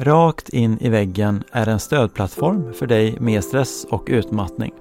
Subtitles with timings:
[0.00, 4.72] Rakt in i väggen är en stödplattform för dig med stress och utmattning.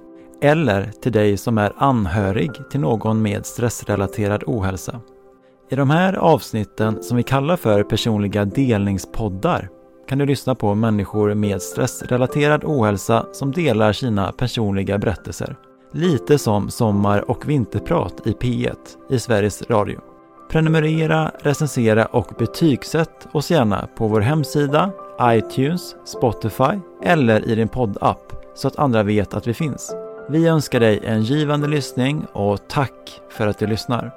[0.41, 5.01] Eller till dig som är anhörig till någon med stressrelaterad ohälsa.
[5.69, 9.69] I de här avsnitten som vi kallar för personliga delningspoddar
[10.09, 15.55] kan du lyssna på människor med stressrelaterad ohälsa som delar sina personliga berättelser.
[15.93, 18.75] Lite som Sommar och vinterprat i P1
[19.09, 19.99] i Sveriges Radio.
[20.49, 28.33] Prenumerera, recensera och betygsätt oss gärna på vår hemsida, iTunes, Spotify eller i din poddapp
[28.55, 29.95] så att andra vet att vi finns.
[30.29, 34.11] Vi önskar dig en givande lyssning och tack för att du lyssnar.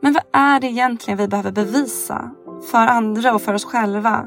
[0.00, 2.30] Men vad är det egentligen vi behöver bevisa
[2.70, 4.26] för andra och för oss själva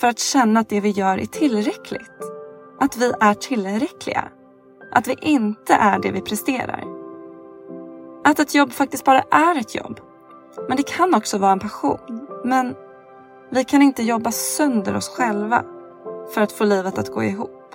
[0.00, 2.20] för att känna att det vi gör är tillräckligt?
[2.80, 4.24] Att vi är tillräckliga?
[4.94, 6.84] Att vi inte är det vi presterar?
[8.24, 10.00] Att ett jobb faktiskt bara är ett jobb?
[10.68, 12.28] Men det kan också vara en passion.
[12.44, 12.74] Men
[13.50, 15.64] vi kan inte jobba sönder oss själva
[16.34, 17.74] för att få livet att gå ihop.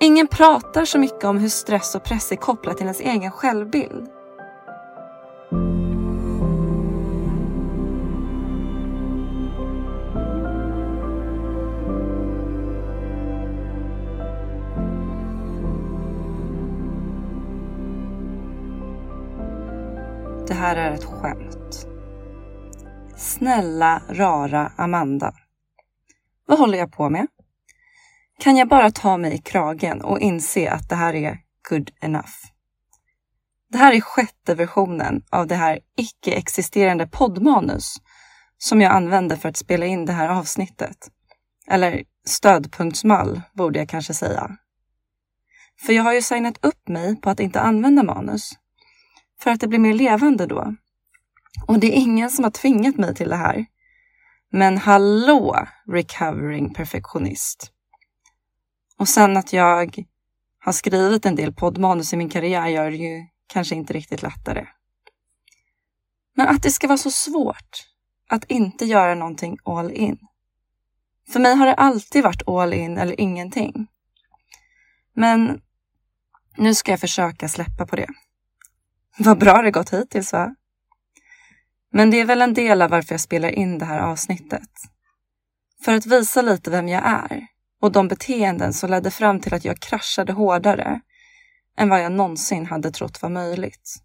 [0.00, 4.08] Ingen pratar så mycket om hur stress och press är kopplat till ens egen självbild.
[20.48, 21.86] Det här är ett skämt.
[23.16, 25.34] Snälla, rara Amanda.
[26.46, 27.26] Vad håller jag på med?
[28.38, 32.34] Kan jag bara ta mig i kragen och inse att det här är good enough?
[33.68, 37.96] Det här är sjätte versionen av det här icke-existerande poddmanus
[38.58, 41.10] som jag använde för att spela in det här avsnittet.
[41.66, 44.50] Eller stödpunktsmall borde jag kanske säga.
[45.86, 48.52] För jag har ju signat upp mig på att inte använda manus
[49.40, 50.74] för att det blir mer levande då.
[51.66, 53.66] Och det är ingen som har tvingat mig till det här.
[54.50, 57.72] Men hallå, recovering perfektionist.
[58.98, 60.06] Och sen att jag
[60.58, 64.66] har skrivit en del poddmanus i min karriär gör det ju kanske inte riktigt lättare.
[66.34, 67.86] Men att det ska vara så svårt
[68.28, 70.18] att inte göra någonting all in.
[71.32, 73.86] För mig har det alltid varit all in eller ingenting.
[75.14, 75.60] Men
[76.56, 78.08] nu ska jag försöka släppa på det.
[79.18, 80.54] Vad bra det gått hittills va?
[81.92, 84.70] Men det är väl en del av varför jag spelar in det här avsnittet.
[85.84, 87.46] För att visa lite vem jag är
[87.82, 91.00] och de beteenden som ledde fram till att jag kraschade hårdare
[91.78, 93.96] än vad jag någonsin hade trott var möjligt.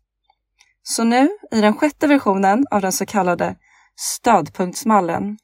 [0.84, 3.56] Så nu, i den sjätte versionen av den så kallade
[3.96, 5.38] stödpunktsmallen,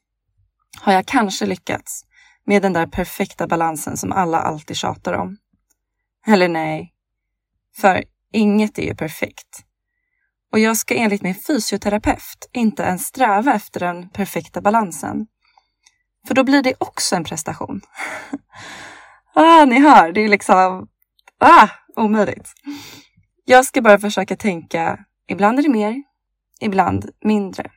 [0.80, 2.04] har jag kanske lyckats
[2.44, 5.36] med den där perfekta balansen som alla alltid tjatar om.
[6.26, 6.94] Eller nej,
[7.76, 9.64] för Inget är ju perfekt.
[10.52, 15.26] Och jag ska enligt min fysioterapeut inte ens sträva efter den perfekta balansen.
[16.26, 17.80] För då blir det också en prestation.
[19.34, 20.88] ah, ni hör, det är liksom
[21.38, 22.52] ah, omöjligt.
[23.44, 26.02] Jag ska bara försöka tänka, ibland är det mer,
[26.60, 27.70] ibland mindre.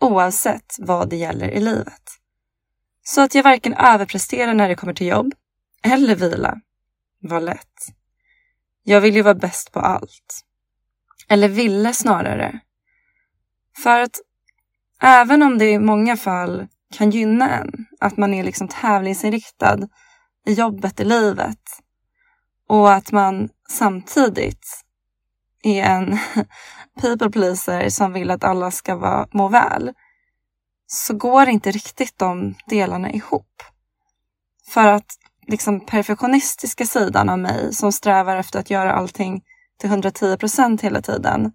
[0.00, 2.02] Oavsett vad det gäller i livet.
[3.02, 5.34] Så att jag varken överpresterar när det kommer till jobb
[5.82, 6.60] eller vila.
[7.20, 7.74] Var lätt.
[8.84, 10.44] Jag vill ju vara bäst på allt.
[11.28, 12.60] Eller ville snarare.
[13.82, 14.20] För att
[15.02, 19.78] även om det i många fall kan gynna en, att man är liksom tävlingsinriktad
[20.46, 21.58] i jobbet, i livet
[22.68, 24.84] och att man samtidigt
[25.62, 26.18] är en
[27.00, 29.92] people pleaser som vill att alla ska vara, må väl
[30.86, 33.62] så går inte riktigt de delarna ihop.
[34.68, 39.42] För att liksom perfektionistiska sidan av mig som strävar efter att göra allting
[39.78, 41.52] till 110 procent hela tiden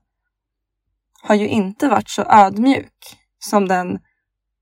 [1.22, 2.94] har ju inte varit så ödmjuk
[3.40, 4.00] som den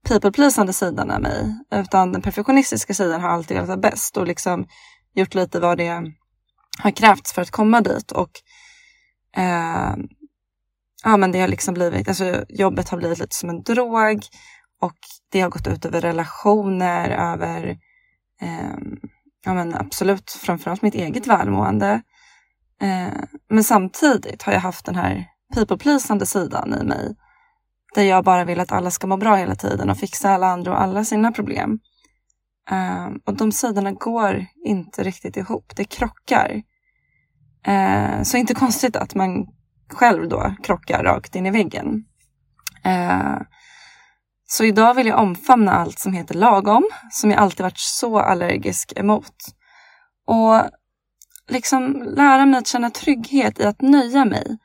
[0.07, 1.55] people-pleasande sidan av mig.
[1.71, 4.67] Utan den perfektionistiska sidan har alltid velat vara bäst och liksom
[5.13, 6.03] gjort lite vad det
[6.79, 8.11] har krävts för att komma dit.
[8.11, 8.31] Och
[9.37, 9.95] eh,
[11.03, 14.21] ja, men det har liksom blivit, alltså jobbet har blivit lite som en drog
[14.79, 14.97] och
[15.29, 17.77] det har gått ut över relationer, över
[18.41, 18.77] eh,
[19.47, 22.01] ja, men absolut framförallt mitt eget välmående.
[22.81, 27.15] Eh, men samtidigt har jag haft den här people-pleasande sidan i mig.
[27.95, 30.71] Där jag bara vill att alla ska må bra hela tiden och fixa alla andra
[30.71, 31.79] och alla sina problem.
[32.69, 35.73] Eh, och de sidorna går inte riktigt ihop.
[35.75, 36.61] Det krockar.
[37.67, 39.47] Eh, så inte konstigt att man
[39.93, 42.05] själv då krockar rakt in i väggen.
[42.83, 43.37] Eh,
[44.49, 48.93] så idag vill jag omfamna allt som heter lagom, som jag alltid varit så allergisk
[48.95, 49.35] emot.
[50.27, 50.61] Och
[51.47, 54.57] liksom lära mig att känna trygghet i att nöja mig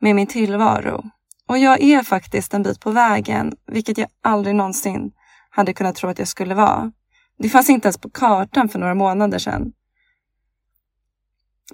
[0.00, 1.04] med min tillvaro.
[1.48, 5.12] Och jag är faktiskt en bit på vägen, vilket jag aldrig någonsin
[5.50, 6.92] hade kunnat tro att jag skulle vara.
[7.38, 9.72] Det fanns inte ens på kartan för några månader sedan.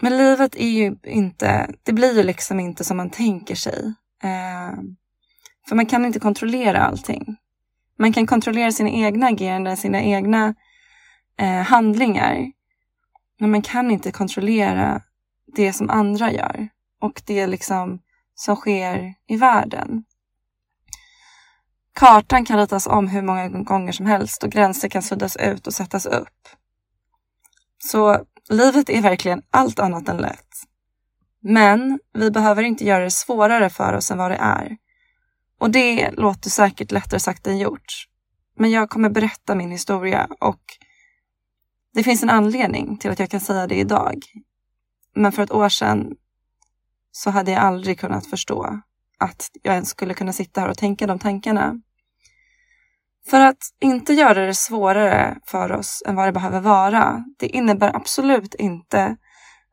[0.01, 3.95] Men livet är ju inte, det blir ju liksom inte som man tänker sig.
[4.23, 4.79] Eh,
[5.69, 7.37] för man kan inte kontrollera allting.
[8.01, 10.55] Man kan kontrollera sina egna ageranden, sina egna
[11.39, 12.53] eh, handlingar.
[13.39, 15.03] Men man kan inte kontrollera
[15.57, 16.69] det som andra gör
[17.01, 17.99] och det liksom
[18.35, 20.05] som sker i världen.
[21.95, 25.75] Kartan kan ritas om hur många gånger som helst och gränser kan suddas ut och
[25.75, 26.49] sättas upp.
[27.79, 30.49] Så livet är verkligen allt annat än lätt.
[31.43, 34.77] Men vi behöver inte göra det svårare för oss än vad det är.
[35.61, 38.07] Och det låter säkert lättare sagt än gjort.
[38.57, 40.61] Men jag kommer berätta min historia och
[41.95, 44.23] det finns en anledning till att jag kan säga det idag.
[45.15, 46.17] Men för ett år sedan
[47.13, 48.81] så hade jag aldrig kunnat förstå
[49.19, 51.75] att jag ens skulle kunna sitta här och tänka de tankarna.
[53.31, 57.97] För att inte göra det svårare för oss än vad det behöver vara, det innebär
[57.97, 59.17] absolut inte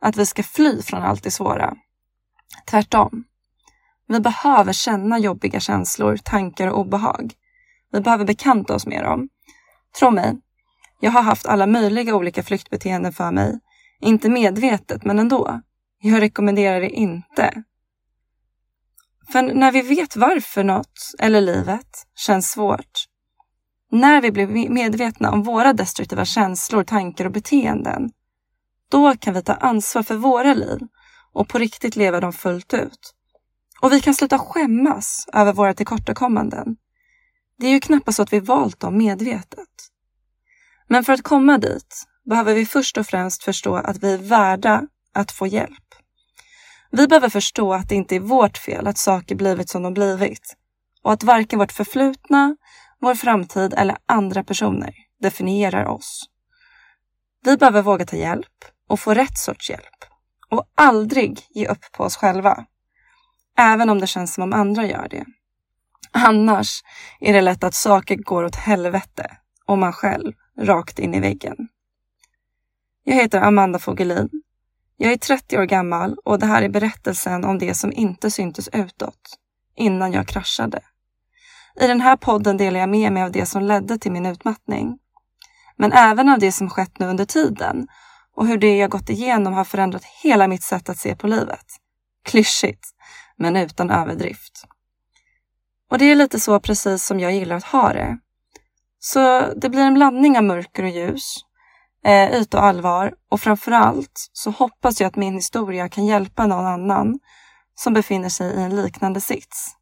[0.01, 1.75] att vi ska fly från allt det svåra.
[2.69, 3.23] Tvärtom.
[4.07, 7.33] Vi behöver känna jobbiga känslor, tankar och obehag.
[7.91, 9.29] Vi behöver bekanta oss med dem.
[9.99, 10.37] Tro mig,
[10.99, 13.59] jag har haft alla möjliga olika flyktbeteenden för mig.
[14.01, 15.61] Inte medvetet, men ändå.
[16.01, 17.63] Jag rekommenderar det inte.
[19.31, 23.05] För när vi vet varför något, eller livet, känns svårt,
[23.91, 28.11] när vi blir medvetna om våra destruktiva känslor, tankar och beteenden,
[28.91, 30.79] då kan vi ta ansvar för våra liv
[31.33, 33.13] och på riktigt leva dem fullt ut.
[33.81, 36.75] Och vi kan sluta skämmas över våra tillkortakommanden.
[37.59, 39.69] Det är ju knappast så att vi valt dem medvetet.
[40.87, 44.83] Men för att komma dit behöver vi först och främst förstå att vi är värda
[45.13, 45.83] att få hjälp.
[46.91, 50.55] Vi behöver förstå att det inte är vårt fel att saker blivit som de blivit
[51.03, 52.55] och att varken vårt förflutna,
[52.99, 56.29] vår framtid eller andra personer definierar oss.
[57.43, 60.05] Vi behöver våga ta hjälp och få rätt sorts hjälp
[60.49, 62.65] och aldrig ge upp på oss själva.
[63.57, 65.25] Även om det känns som om andra gör det.
[66.11, 66.83] Annars
[67.19, 71.55] är det lätt att saker går åt helvete och man själv rakt in i väggen.
[73.03, 74.29] Jag heter Amanda Fogelin.
[74.97, 78.69] Jag är 30 år gammal och det här är berättelsen om det som inte syntes
[78.73, 79.37] utåt
[79.75, 80.81] innan jag kraschade.
[81.81, 84.99] I den här podden delar jag med mig av det som ledde till min utmattning.
[85.75, 87.87] Men även av det som skett nu under tiden
[88.35, 91.65] och hur det jag gått igenom har förändrat hela mitt sätt att se på livet.
[92.25, 92.89] Klyschigt,
[93.37, 94.67] men utan överdrift.
[95.91, 98.17] Och det är lite så precis som jag gillar att ha det.
[98.99, 101.35] Så det blir en blandning av mörker och ljus,
[102.05, 106.65] eh, yta och allvar och framförallt så hoppas jag att min historia kan hjälpa någon
[106.65, 107.19] annan
[107.75, 109.75] som befinner sig i en liknande sits.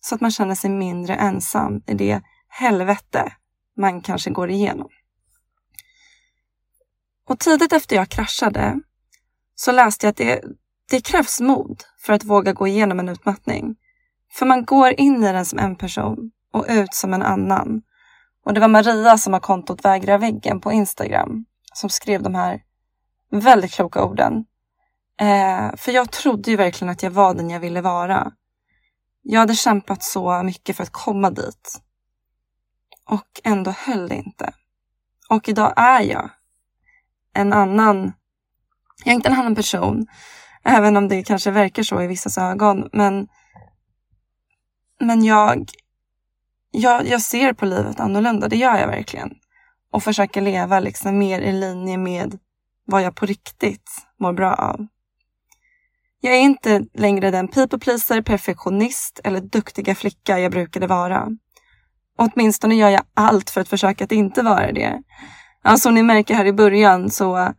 [0.00, 3.32] Så att man känner sig mindre ensam i det helvete
[3.76, 4.88] man kanske går igenom.
[7.28, 8.80] Och tidigt efter jag kraschade
[9.54, 10.42] så läste jag att det,
[10.92, 13.76] det krävs mod för att våga gå igenom en utmattning.
[14.32, 17.82] För man går in i den som en person och ut som en annan.
[18.44, 21.44] Och det var Maria som har kontot Vägra väggen på Instagram
[21.74, 22.62] som skrev de här
[23.30, 24.44] väldigt kloka orden.
[25.20, 28.32] Eh, för jag trodde ju verkligen att jag var den jag ville vara.
[29.22, 31.80] Jag hade kämpat så mycket för att komma dit.
[33.06, 34.54] Och ändå höll det inte.
[35.28, 36.30] Och idag är jag
[37.34, 38.12] en annan,
[39.04, 40.06] jag är inte en annan person,
[40.64, 43.28] även om det kanske verkar så i vissas ögon, men,
[45.00, 45.68] men jag,
[46.70, 49.30] jag, jag ser på livet annorlunda, det gör jag verkligen.
[49.90, 52.38] Och försöker leva liksom mer i linje med
[52.84, 53.90] vad jag på riktigt
[54.20, 54.86] mår bra av.
[56.20, 61.28] Jag är inte längre den people pleaser, perfektionist eller duktiga flicka jag brukade vara.
[62.18, 65.02] Åtminstone gör jag allt för att försöka att inte vara det.
[65.62, 67.52] Ja, som ni märker här i början så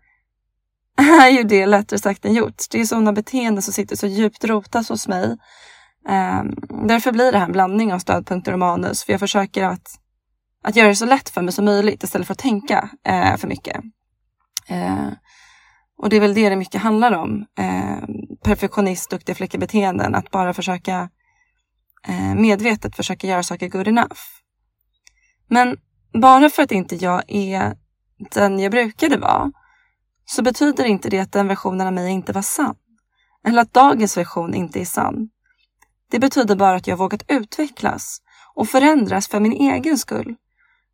[1.22, 2.64] är ju det lättare sagt än gjort.
[2.72, 5.38] Det är sådana beteenden som sitter så djupt rotat hos mig.
[6.10, 6.56] Um,
[6.88, 9.04] därför blir det här en blandning av stödpunkter och manus.
[9.04, 9.88] För jag försöker att,
[10.64, 13.48] att göra det så lätt för mig som möjligt istället för att tänka uh, för
[13.48, 13.78] mycket.
[14.72, 15.10] Uh,
[15.98, 17.46] och det är väl det det mycket handlar om.
[17.60, 18.04] Uh,
[18.44, 20.16] perfektionist, duktiga flickebeteenden.
[20.16, 21.10] Att bara försöka
[22.08, 24.20] eh, medvetet försöka göra saker good enough.
[25.48, 25.78] Men
[26.22, 27.78] bara för att inte jag är
[28.32, 29.52] den jag brukade vara
[30.26, 32.76] så betyder inte det att den versionen av mig inte var sann.
[33.48, 35.30] Eller att dagens version inte är sann.
[36.12, 38.22] Det betyder bara att jag vågat utvecklas
[38.56, 40.36] och förändras för min egen skull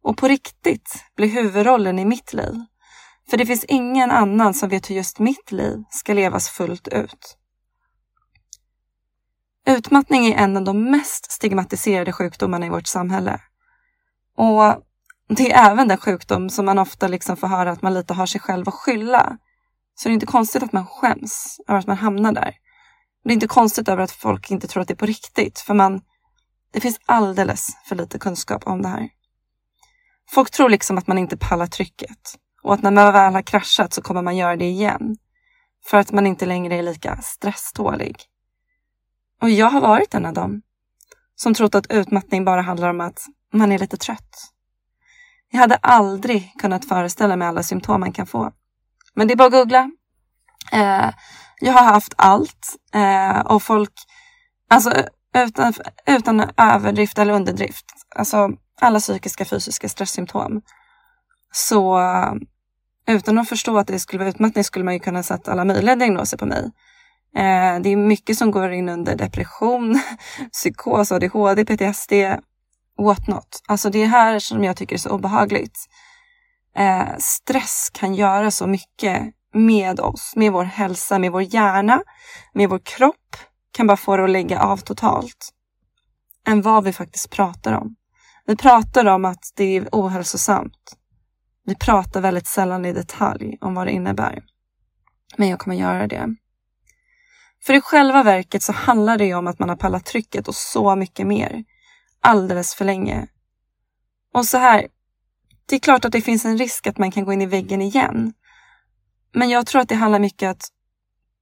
[0.03, 2.53] och på riktigt bli huvudrollen i mitt liv.
[3.29, 7.37] För det finns ingen annan som vet hur just mitt liv ska levas fullt ut.
[9.67, 13.41] Utmattning är en av de mest stigmatiserade sjukdomarna i vårt samhälle.
[14.37, 14.83] Och
[15.29, 18.25] det är även den sjukdom som man ofta liksom får höra att man lite har
[18.25, 19.37] sig själv att skylla.
[19.95, 22.55] Så det är inte konstigt att man skäms över att man hamnar där.
[23.23, 25.73] Det är inte konstigt över att folk inte tror att det är på riktigt, för
[25.73, 26.01] man,
[26.71, 29.09] det finns alldeles för lite kunskap om det här.
[30.29, 33.93] Folk tror liksom att man inte pallar trycket och att när man väl har kraschat
[33.93, 35.17] så kommer man göra det igen.
[35.85, 38.15] För att man inte längre är lika stresstålig.
[39.41, 40.61] Och jag har varit en av dem
[41.35, 44.53] som trott att utmattning bara handlar om att man är lite trött.
[45.51, 48.51] Jag hade aldrig kunnat föreställa mig alla symptom man kan få.
[49.13, 49.91] Men det är bara att googla.
[50.71, 51.09] Eh,
[51.59, 53.93] jag har haft allt eh, och folk,
[54.69, 54.93] alltså
[55.35, 55.73] utan,
[56.05, 58.49] utan överdrift eller underdrift, alltså
[58.81, 60.61] alla psykiska fysiska stresssymptom.
[61.51, 61.99] Så
[63.07, 65.95] utan att förstå att det skulle vara utmattning skulle man ju kunna sätta alla möjliga
[65.95, 66.71] diagnoser på mig.
[67.35, 69.99] Eh, det är mycket som går in under depression,
[70.51, 72.13] psykos, ADHD, PTSD,
[72.99, 73.61] what not.
[73.67, 75.77] Alltså det är här som jag tycker är så obehagligt.
[76.75, 82.01] Eh, stress kan göra så mycket med oss, med vår hälsa, med vår hjärna,
[82.53, 83.35] med vår kropp.
[83.71, 85.49] Kan bara få det att lägga av totalt.
[86.47, 87.95] Än vad vi faktiskt pratar om.
[88.45, 90.95] Vi pratar om att det är ohälsosamt.
[91.65, 94.43] Vi pratar väldigt sällan i detalj om vad det innebär.
[95.37, 96.35] Men jag kommer göra det.
[97.65, 100.95] För i själva verket så handlar det om att man har pallat trycket och så
[100.95, 101.63] mycket mer.
[102.21, 103.27] Alldeles för länge.
[104.33, 104.87] Och så här,
[105.65, 107.81] det är klart att det finns en risk att man kan gå in i väggen
[107.81, 108.33] igen.
[109.33, 110.69] Men jag tror att det handlar mycket att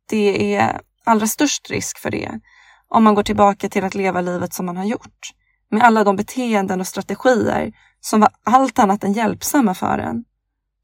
[0.09, 2.39] det är allra störst risk för det
[2.87, 5.33] om man går tillbaka till att leva livet som man har gjort.
[5.69, 10.23] Med alla de beteenden och strategier som var allt annat än hjälpsamma för en.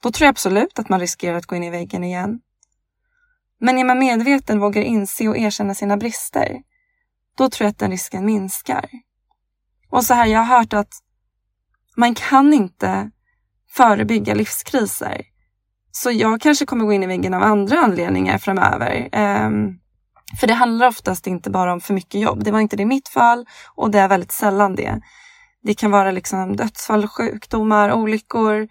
[0.03, 2.39] Då tror jag absolut att man riskerar att gå in i väggen igen.
[3.59, 6.62] Men är man medveten, vågar inse och erkänna sina brister,
[7.38, 8.89] då tror jag att den risken minskar.
[9.93, 10.93] Och så här, jag har hört att
[11.97, 13.12] man kan inte
[13.71, 15.21] förebygga livskriser.
[15.91, 19.09] Så jag kanske kommer gå in i väggen av andra anledningar framöver.
[19.45, 19.79] Um,
[20.39, 22.43] för det handlar oftast inte bara om för mycket jobb.
[22.43, 23.45] Det var inte det i mitt fall
[23.75, 25.01] och det är väldigt sällan det.
[25.63, 28.67] Det kan vara liksom dödsfall, sjukdomar, olyckor.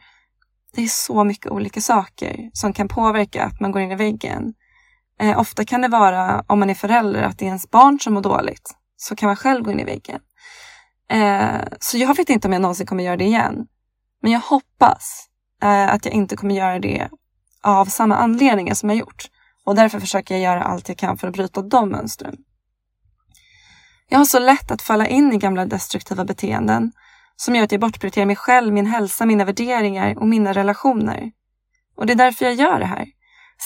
[0.74, 4.54] Det är så mycket olika saker som kan påverka att man går in i väggen.
[5.20, 8.14] Eh, ofta kan det vara, om man är förälder, att det är ens barn som
[8.14, 8.74] mår dåligt.
[8.96, 10.20] Så kan man själv gå in i väggen.
[11.10, 13.66] Eh, så jag vet inte om jag någonsin kommer göra det igen.
[14.22, 15.28] Men jag hoppas
[15.62, 17.08] eh, att jag inte kommer göra det
[17.62, 19.24] av samma anledningar som jag gjort.
[19.64, 22.36] Och därför försöker jag göra allt jag kan för att bryta de mönstren.
[24.08, 26.92] Jag har så lätt att falla in i gamla destruktiva beteenden
[27.36, 31.32] som gör att jag bortprioriterar mig själv, min hälsa, mina värderingar och mina relationer.
[31.96, 33.06] Och det är därför jag gör det här.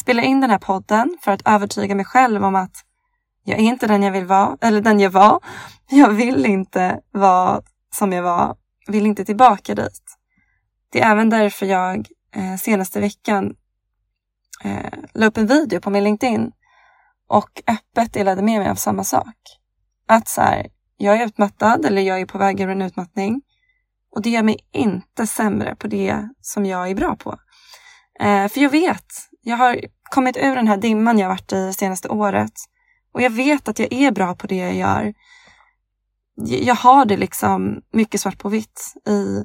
[0.02, 2.72] Spela in den här podden för att övertyga mig själv om att
[3.44, 5.40] jag är inte den jag vill vara, eller den jag var.
[5.90, 7.62] Jag vill inte vara
[7.94, 10.02] som jag var, vill inte tillbaka dit.
[10.92, 13.54] Det är även därför jag eh, senaste veckan
[14.64, 16.52] eh, la upp en video på min LinkedIn
[17.28, 19.36] och öppet delade med mig av samma sak.
[20.08, 20.66] Att så här,
[20.96, 23.42] jag är utmattad eller jag är på väg ur en utmattning
[24.10, 27.38] och det gör mig inte sämre på det som jag är bra på.
[28.20, 29.06] Eh, för jag vet,
[29.42, 32.52] jag har kommit ur den här dimman jag varit i senaste året
[33.12, 35.14] och jag vet att jag är bra på det jag gör.
[36.36, 39.44] Jag har det liksom mycket svart på vitt i,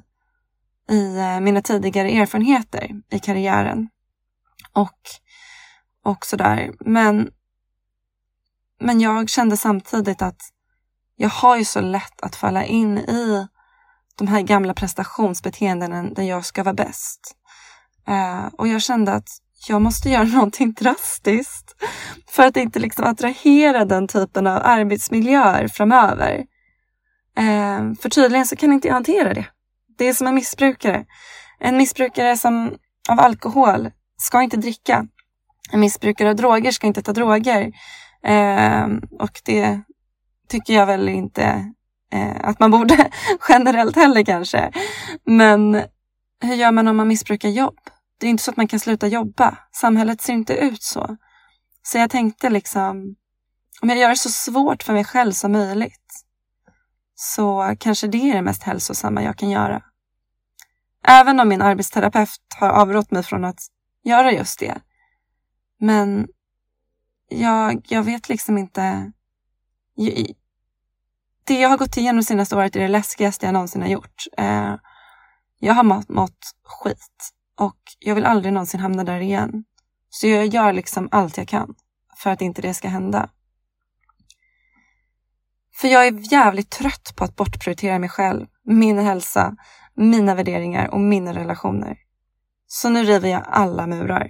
[0.93, 3.89] i eh, mina tidigare erfarenheter i karriären
[4.73, 4.99] och,
[6.03, 6.71] och sådär.
[6.79, 7.29] Men,
[8.79, 10.41] men jag kände samtidigt att
[11.15, 13.47] jag har ju så lätt att falla in i
[14.15, 17.35] de här gamla prestationsbeteendena där jag ska vara bäst.
[18.09, 19.29] Uh, och jag kände att
[19.67, 21.75] jag måste göra någonting drastiskt
[22.29, 26.45] för att inte liksom attrahera den typen av arbetsmiljöer framöver.
[27.37, 29.45] Eh, för tydligen så kan inte jag hantera det.
[29.97, 31.05] Det är som en missbrukare.
[31.59, 32.75] En missbrukare som,
[33.09, 35.07] av alkohol ska inte dricka.
[35.71, 37.71] En missbrukare av droger ska inte ta droger.
[38.23, 38.87] Eh,
[39.19, 39.81] och det
[40.49, 41.73] tycker jag väl inte
[42.13, 43.11] eh, att man borde
[43.49, 44.71] generellt heller kanske.
[45.25, 45.81] Men
[46.41, 47.79] hur gör man om man missbrukar jobb?
[48.19, 49.57] Det är inte så att man kan sluta jobba.
[49.71, 51.17] Samhället ser inte ut så.
[51.83, 53.15] Så jag tänkte liksom,
[53.81, 56.25] om jag gör det så svårt för mig själv som möjligt
[57.23, 59.83] så kanske det är det mest hälsosamma jag kan göra.
[61.07, 63.59] Även om min arbetsterapeut har avrått mig från att
[64.03, 64.81] göra just det.
[65.79, 66.27] Men
[67.29, 69.11] jag, jag vet liksom inte.
[71.43, 74.23] Det jag har gått igenom senaste året är det läskigaste jag någonsin har gjort.
[74.37, 74.75] Eh,
[75.59, 79.63] jag har mått, mått skit och jag vill aldrig någonsin hamna där igen.
[80.09, 81.75] Så jag gör liksom allt jag kan
[82.17, 83.29] för att inte det ska hända.
[85.81, 89.55] För jag är jävligt trött på att bortprioritera mig själv, min hälsa,
[89.95, 91.97] mina värderingar och mina relationer.
[92.67, 94.29] Så nu river jag alla murar.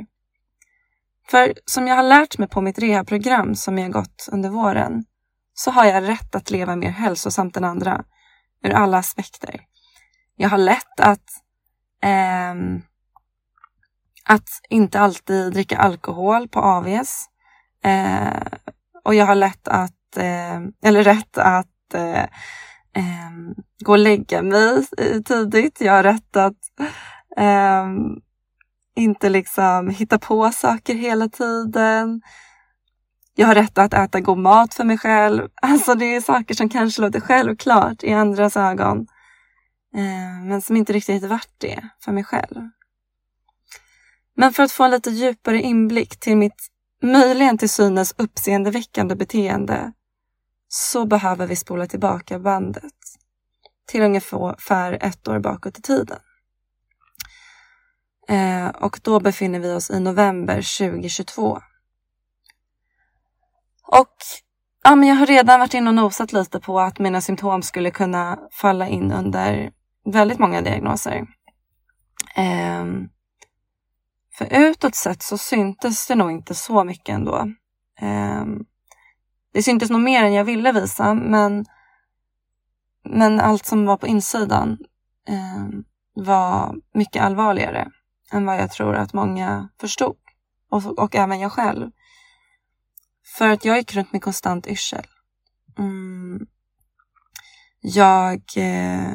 [1.30, 5.04] För som jag har lärt mig på mitt rehabprogram som jag gått under våren
[5.54, 8.04] så har jag rätt att leva mer hälsosamt än andra
[8.64, 9.62] ur alla aspekter.
[10.36, 11.30] Jag har lätt att
[12.04, 12.56] eh,
[14.26, 17.26] att inte alltid dricka alkohol på AVs.
[17.84, 18.42] Eh,
[19.04, 22.26] och jag har lätt att, Eh, eller rätt att eh,
[23.84, 24.86] gå och lägga mig
[25.26, 25.82] tidigt.
[25.82, 26.58] Jag har rätt att
[28.96, 32.22] inte liksom hitta på saker hela tiden.
[33.36, 35.48] Jag har rätt att äta god mat för mig själv.
[35.62, 39.08] Alltså det är saker som kanske låter självklart i andras ögon.
[39.96, 42.70] Eh, men som inte riktigt varit det för mig själv.
[44.36, 46.68] Men för att få en lite djupare inblick till mitt
[47.04, 49.94] möjligen till synes uppseendeväckande beteende
[50.74, 52.94] så behöver vi spola tillbaka bandet
[53.88, 56.20] till ungefär ett år bakåt i tiden.
[58.30, 61.60] Eh, och då befinner vi oss i november 2022.
[63.88, 64.16] Och
[64.84, 67.92] ja, men jag har redan varit inne och nosat lite på att mina symptom skulle
[67.92, 69.72] kunna falla in under
[70.06, 71.28] väldigt många diagnoser.
[72.36, 72.86] Eh,
[74.38, 77.38] för utåt sett så syntes det nog inte så mycket ändå.
[78.02, 78.46] Eh,
[79.54, 81.66] det syntes nog mer än jag ville visa, men,
[83.04, 84.78] men allt som var på insidan
[85.28, 85.68] eh,
[86.14, 87.92] var mycket allvarligare
[88.32, 90.16] än vad jag tror att många förstod.
[90.70, 91.92] Och, och även jag själv.
[93.38, 95.06] För att jag gick runt med konstant yrsel.
[95.78, 96.48] Mm.
[97.82, 99.14] Jag, eh,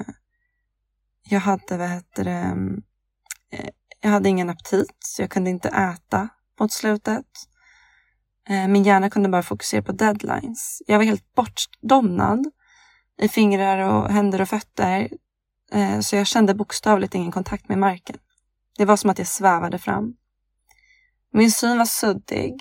[1.23, 2.57] jag hade, vad heter det,
[3.51, 3.69] eh,
[4.01, 6.29] jag hade ingen aptit, så jag kunde inte äta
[6.61, 7.27] mot slutet.
[8.49, 10.83] Eh, min hjärna kunde bara fokusera på deadlines.
[10.87, 12.47] Jag var helt bortdomnad
[13.23, 15.09] i fingrar och händer och fötter.
[15.73, 18.17] Eh, så jag kände bokstavligt ingen kontakt med marken.
[18.79, 20.17] Det var som att jag svävade fram.
[21.33, 22.55] Min syn var suddig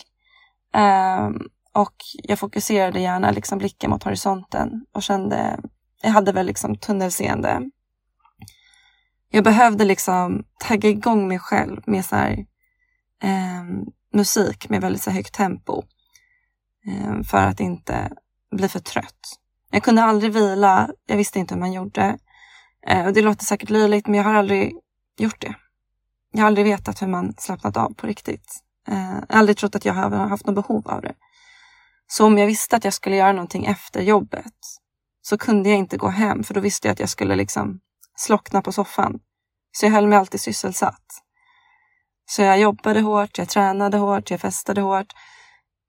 [0.74, 1.34] ehm,
[1.74, 5.60] och jag fokuserade gärna liksom blicken mot horisonten och kände,
[6.02, 7.62] jag hade väl liksom tunnelseende.
[9.30, 12.46] Jag behövde liksom tagga igång mig själv med så här,
[13.24, 13.86] ehm,
[14.16, 15.84] musik med väldigt så högt tempo
[16.88, 18.12] eh, för att inte
[18.56, 19.40] bli för trött.
[19.72, 22.18] Jag kunde aldrig vila, jag visste inte hur man gjorde.
[22.88, 24.76] Eh, och det låter säkert löjligt men jag har aldrig
[25.18, 25.56] gjort det.
[26.32, 28.64] Jag har aldrig vetat hur man slappnat av på riktigt.
[28.88, 31.14] Eh, jag har aldrig trott att jag har haft något behov av det.
[32.08, 34.54] Så om jag visste att jag skulle göra någonting efter jobbet
[35.22, 37.80] så kunde jag inte gå hem för då visste jag att jag skulle liksom
[38.18, 39.20] slockna på soffan.
[39.72, 41.25] Så jag höll mig alltid sysselsatt.
[42.26, 45.14] Så jag jobbade hårt, jag tränade hårt, jag festade hårt.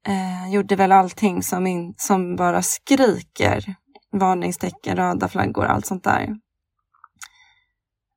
[0.07, 3.75] Eh, gjorde väl allting som, in, som bara skriker
[4.11, 6.35] varningstecken, röda flaggor, allt sånt där.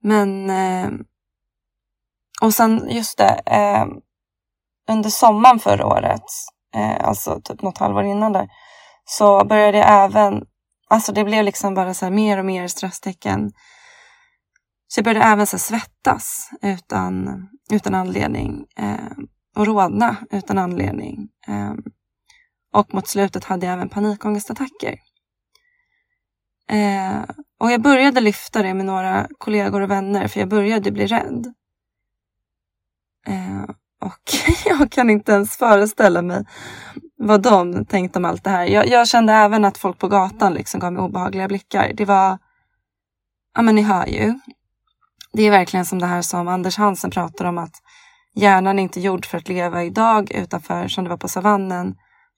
[0.03, 0.91] Men eh,
[2.43, 3.87] och sen just det, eh,
[4.91, 6.25] under sommaren förra året,
[6.75, 8.49] eh, alltså typ något halvår innan där,
[9.05, 10.43] så började jag även,
[10.89, 13.51] alltså det blev liksom bara så mer och mer stresstecken.
[14.93, 19.11] Så jag började även så svettas utan, utan anledning eh,
[19.57, 21.29] och rodna utan anledning.
[21.47, 21.75] Eh,
[22.73, 24.99] och mot slutet hade jag även panikångestattacker.
[26.71, 27.23] Eh,
[27.61, 31.55] och jag började lyfta det med några kollegor och vänner för jag började bli rädd.
[33.27, 33.63] Eh,
[34.01, 34.33] och
[34.65, 36.45] jag kan inte ens föreställa mig
[37.17, 38.67] vad de tänkte om allt det här.
[38.67, 41.93] Jag, jag, kände även att folk på gatan liksom gav mig obehagliga blickar.
[41.95, 42.39] Det var,
[43.55, 44.39] ja men ni hör ju.
[45.33, 47.75] Det är verkligen som det här som Anders Hansen pratar om att
[48.35, 51.95] hjärnan är inte gjord för att leva idag utanför som det var på savannen.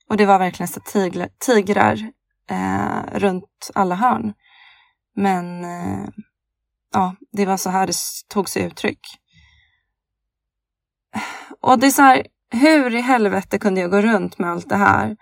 [0.09, 2.11] Och det var verkligen så tiglar, tigrar
[2.49, 4.33] eh, runt alla hörn.
[5.15, 6.07] Men eh,
[6.93, 7.95] ja, det var så här det
[8.27, 8.99] tog sig uttryck.
[11.61, 14.75] Och det är så här, hur i helvete kunde jag gå runt med allt det
[14.75, 15.17] här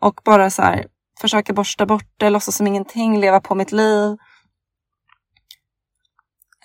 [0.00, 0.86] och bara så här
[1.20, 4.16] försöka borsta bort det, låtsas som ingenting, leva på mitt liv.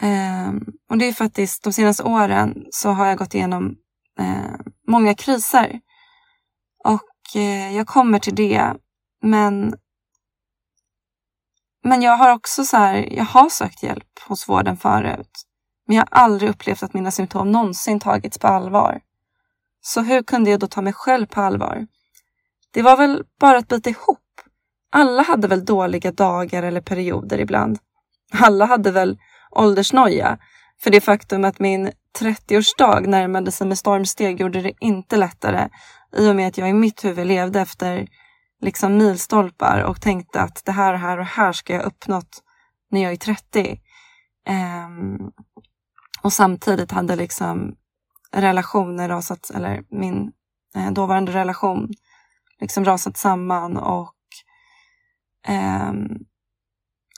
[0.03, 3.75] Ehm, och det är faktiskt de senaste åren så har jag gått igenom
[4.19, 4.55] eh,
[4.87, 5.79] många kriser.
[6.83, 8.73] Och eh, jag kommer till det.
[9.21, 9.75] Men,
[11.83, 15.31] men jag har också så här, jag har sökt hjälp hos vården förut.
[15.87, 19.01] Men jag har aldrig upplevt att mina symptom någonsin tagits på allvar.
[19.81, 21.87] Så hur kunde jag då ta mig själv på allvar?
[22.71, 24.19] Det var väl bara att bita ihop.
[24.91, 27.79] Alla hade väl dåliga dagar eller perioder ibland.
[28.31, 29.17] Alla hade väl
[29.55, 30.37] åldersnoja.
[30.81, 35.69] För det faktum att min 30-årsdag närmade sig med stormsteg gjorde det inte lättare
[36.17, 38.07] i och med att jag i mitt huvud levde efter
[38.61, 42.43] liksom milstolpar och tänkte att det här och här och här ska jag uppnått
[42.91, 43.59] när jag är 30.
[44.49, 45.31] Um, ehm,
[46.21, 47.75] och samtidigt hade liksom
[48.31, 50.31] relationer rasat, eller min
[50.75, 51.89] eh, dåvarande relation
[52.59, 54.15] liksom rasat samman och
[55.47, 56.25] um,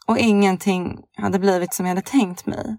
[0.08, 2.78] och ingenting hade blivit som jag hade tänkt mig.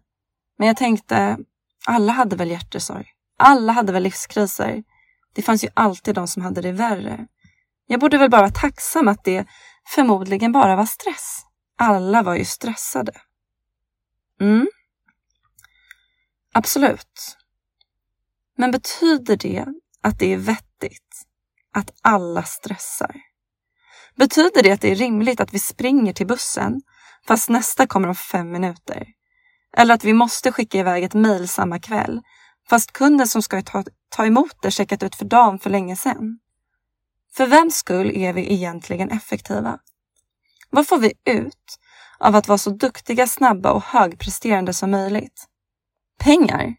[0.59, 1.39] Men jag tänkte,
[1.87, 3.07] alla hade väl hjärtesorg?
[3.39, 4.83] Alla hade väl livskriser?
[5.35, 7.27] Det fanns ju alltid de som hade det värre.
[7.87, 9.47] Jag borde väl bara vara tacksam att det
[9.89, 11.43] förmodligen bara var stress.
[11.79, 13.13] Alla var ju stressade.
[14.41, 14.69] Mm.
[16.53, 17.37] Absolut.
[18.57, 19.67] Men betyder det
[20.01, 21.27] att det är vettigt
[21.73, 23.17] att alla stressar?
[24.15, 26.83] Betyder det att det är rimligt att vi springer till bussen
[27.29, 29.07] fast nästa kommer om fem minuter?
[29.77, 32.23] Eller att vi måste skicka iväg ett mejl samma kväll
[32.71, 36.39] fast kunden som ska ta, ta emot det checkat ut för dagen för länge sedan?
[37.37, 39.79] För vems skull är vi egentligen effektiva?
[40.71, 41.79] Vad får vi ut
[42.19, 45.47] av att vara så duktiga, snabba och högpresterande som möjligt?
[46.19, 46.75] Pengar?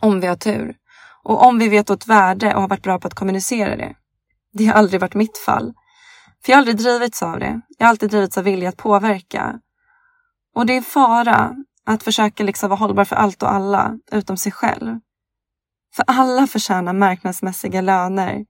[0.00, 0.76] Om vi har tur.
[1.24, 3.94] Och om vi vet åt värde och har varit bra på att kommunicera det.
[4.52, 5.74] Det har aldrig varit mitt fall.
[6.44, 7.60] För jag har aldrig drivits av det.
[7.78, 9.60] Jag har alltid drivits av vilja att påverka.
[10.54, 14.52] Och det är fara att försöka liksom vara hållbar för allt och alla, utom sig
[14.52, 15.00] själv.
[15.94, 18.44] För alla förtjänar marknadsmässiga löner.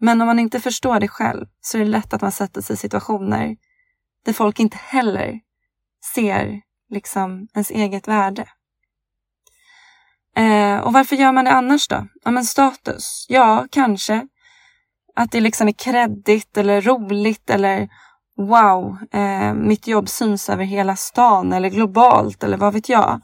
[0.00, 2.74] Men om man inte förstår det själv så är det lätt att man sätter sig
[2.74, 3.56] i situationer
[4.24, 5.40] där folk inte heller
[6.14, 6.60] ser
[6.90, 8.48] liksom ens eget värde.
[10.36, 12.06] Eh, och varför gör man det annars då?
[12.24, 13.26] Ja, men status.
[13.28, 14.28] Ja, kanske.
[15.14, 17.88] Att det liksom är kreddigt eller roligt eller
[18.36, 23.20] wow, eh, mitt jobb syns över hela stan eller globalt eller vad vet jag.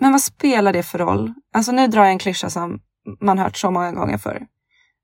[0.00, 1.34] Men vad spelar det för roll?
[1.54, 2.80] Alltså nu drar jag en klyscha som
[3.20, 4.46] man hört så många gånger förr.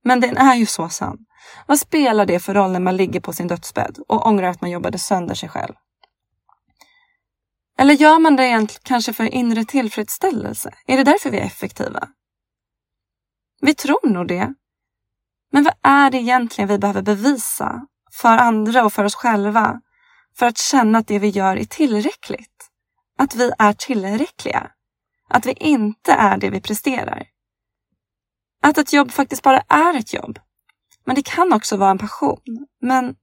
[0.05, 1.19] Men den är ju så sann.
[1.67, 4.71] Vad spelar det för roll när man ligger på sin dödsbädd och ångrar att man
[4.71, 5.75] jobbade sönder sig själv?
[7.79, 10.75] Eller gör man det egentligen kanske för inre tillfredsställelse?
[10.87, 12.09] Är det därför vi är effektiva?
[13.61, 14.55] Vi tror nog det.
[15.55, 19.81] Men vad är det egentligen vi behöver bevisa för andra och för oss själva
[20.37, 22.71] för att känna att det vi gör är tillräckligt?
[23.19, 24.71] Att vi är tillräckliga?
[25.29, 27.27] Att vi inte är det vi presterar?
[28.63, 30.39] Att ett jobb faktiskt bara är ett jobb.
[31.05, 32.67] Men det kan också vara en passion.
[32.81, 33.17] Men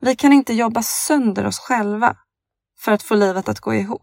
[0.00, 2.16] vi kan inte jobba sönder oss själva
[2.78, 4.02] för att få livet att gå ihop.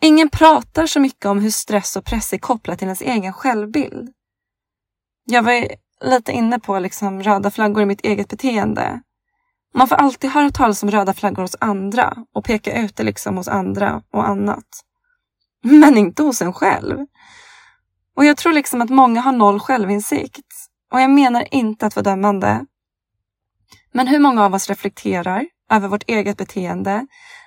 [0.00, 4.14] Ingen pratar så mycket om hur stress och press är kopplat till ens egen självbild.
[5.30, 5.68] Jag var
[6.04, 9.00] lite inne på liksom röda flaggor i mitt eget beteende.
[9.74, 13.36] Man får alltid höra talas om röda flaggor hos andra och peka ut det liksom
[13.36, 14.66] hos andra och annat.
[15.62, 17.06] Men inte hos en själv.
[18.16, 20.46] Och jag tror liksom att många har noll självinsikt.
[20.92, 22.66] Och jag menar inte att vara dömande.
[23.92, 27.06] Men hur många av oss reflekterar över vårt eget beteende,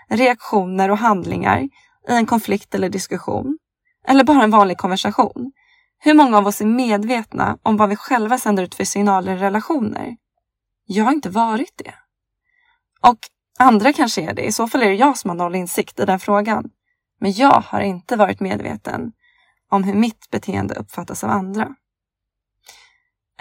[0.09, 1.61] reaktioner och handlingar
[2.09, 3.57] i en konflikt eller diskussion?
[4.07, 5.51] Eller bara en vanlig konversation?
[6.03, 9.39] Hur många av oss är medvetna om vad vi själva sänder ut för signaler i
[9.39, 10.17] relationer?
[10.85, 11.93] Jag har inte varit det.
[13.01, 13.17] Och
[13.59, 14.41] andra kanske är det.
[14.41, 16.69] I så fall är det jag som har noll insikt i den frågan.
[17.19, 19.11] Men jag har inte varit medveten
[19.69, 21.75] om hur mitt beteende uppfattas av andra.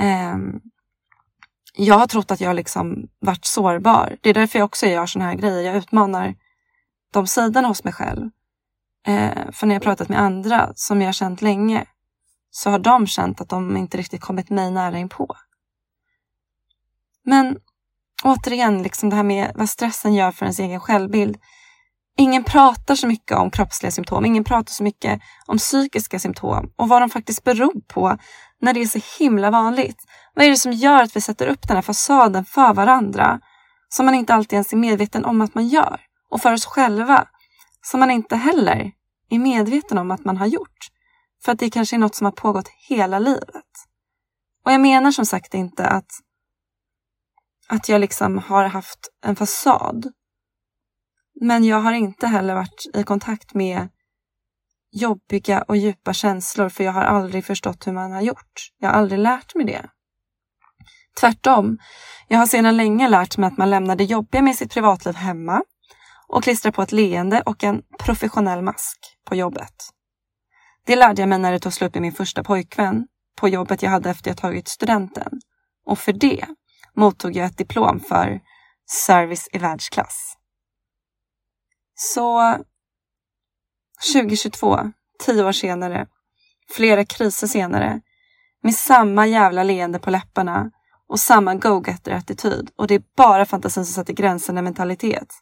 [0.00, 0.60] Um,
[1.74, 4.16] jag har trott att jag liksom varit sårbar.
[4.20, 5.62] Det är därför jag också gör såna här grejer.
[5.62, 6.34] Jag utmanar
[7.12, 8.24] de sidorna hos mig själv.
[9.08, 11.86] Uh, för när jag pratat med andra som jag har känt länge
[12.50, 15.36] så har de känt att de inte riktigt kommit mig nära inpå.
[17.24, 17.56] Men
[18.24, 21.36] återigen, liksom det här med vad stressen gör för ens egen självbild.
[22.16, 26.88] Ingen pratar så mycket om kroppsliga symptom, ingen pratar så mycket om psykiska symptom och
[26.88, 28.18] vad de faktiskt beror på
[28.60, 29.96] när det är så himla vanligt.
[30.34, 33.40] Vad är det som gör att vi sätter upp den här fasaden för varandra
[33.88, 37.28] som man inte alltid ens är medveten om att man gör och för oss själva
[37.82, 38.92] som man inte heller
[39.30, 40.90] är medveten om att man har gjort.
[41.44, 43.70] För att det kanske är något som har pågått hela livet.
[44.64, 46.10] Och jag menar som sagt inte att,
[47.68, 50.12] att jag liksom har haft en fasad
[51.40, 53.88] men jag har inte heller varit i kontakt med
[54.92, 58.72] jobbiga och djupa känslor för jag har aldrig förstått hur man har gjort.
[58.78, 59.90] Jag har aldrig lärt mig det.
[61.20, 61.78] Tvärtom,
[62.28, 65.62] jag har sedan länge lärt mig att man lämnar det jobbiga med sitt privatliv hemma
[66.28, 69.74] och klistrar på ett leende och en professionell mask på jobbet.
[70.86, 73.90] Det lärde jag mig när det tog slut med min första pojkvän på jobbet jag
[73.90, 75.40] hade efter jag tagit studenten.
[75.86, 76.46] Och för det
[76.94, 78.40] mottog jag ett diplom för
[79.06, 80.36] service i världsklass.
[81.94, 82.56] Så
[84.14, 86.06] 2022, tio år senare,
[86.70, 88.00] flera kriser senare,
[88.62, 90.70] med samma jävla leende på läpparna
[91.08, 95.34] och samma go-getter-attityd och det är bara fantasin som sätter gränserna mentalitet.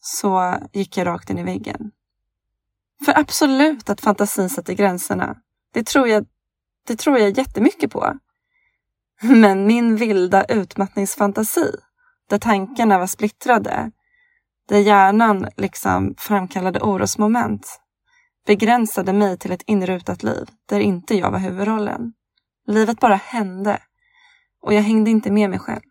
[0.00, 1.90] Så gick jag rakt in i väggen.
[3.04, 5.36] För absolut att fantasin sätter gränserna.
[5.72, 6.26] Det tror jag,
[6.86, 8.18] det tror jag jättemycket på.
[9.22, 11.70] Men min vilda utmattningsfantasi,
[12.28, 13.90] där tankarna var splittrade,
[14.68, 17.80] där hjärnan liksom framkallade orosmoment,
[18.46, 22.12] begränsade mig till ett inrutat liv där inte jag var huvudrollen.
[22.66, 23.82] Livet bara hände
[24.62, 25.82] och jag hängde inte med mig själv.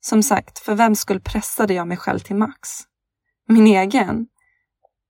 [0.00, 2.68] Som sagt, för vem skull pressade jag mig själv till max?
[3.48, 4.26] Min egen?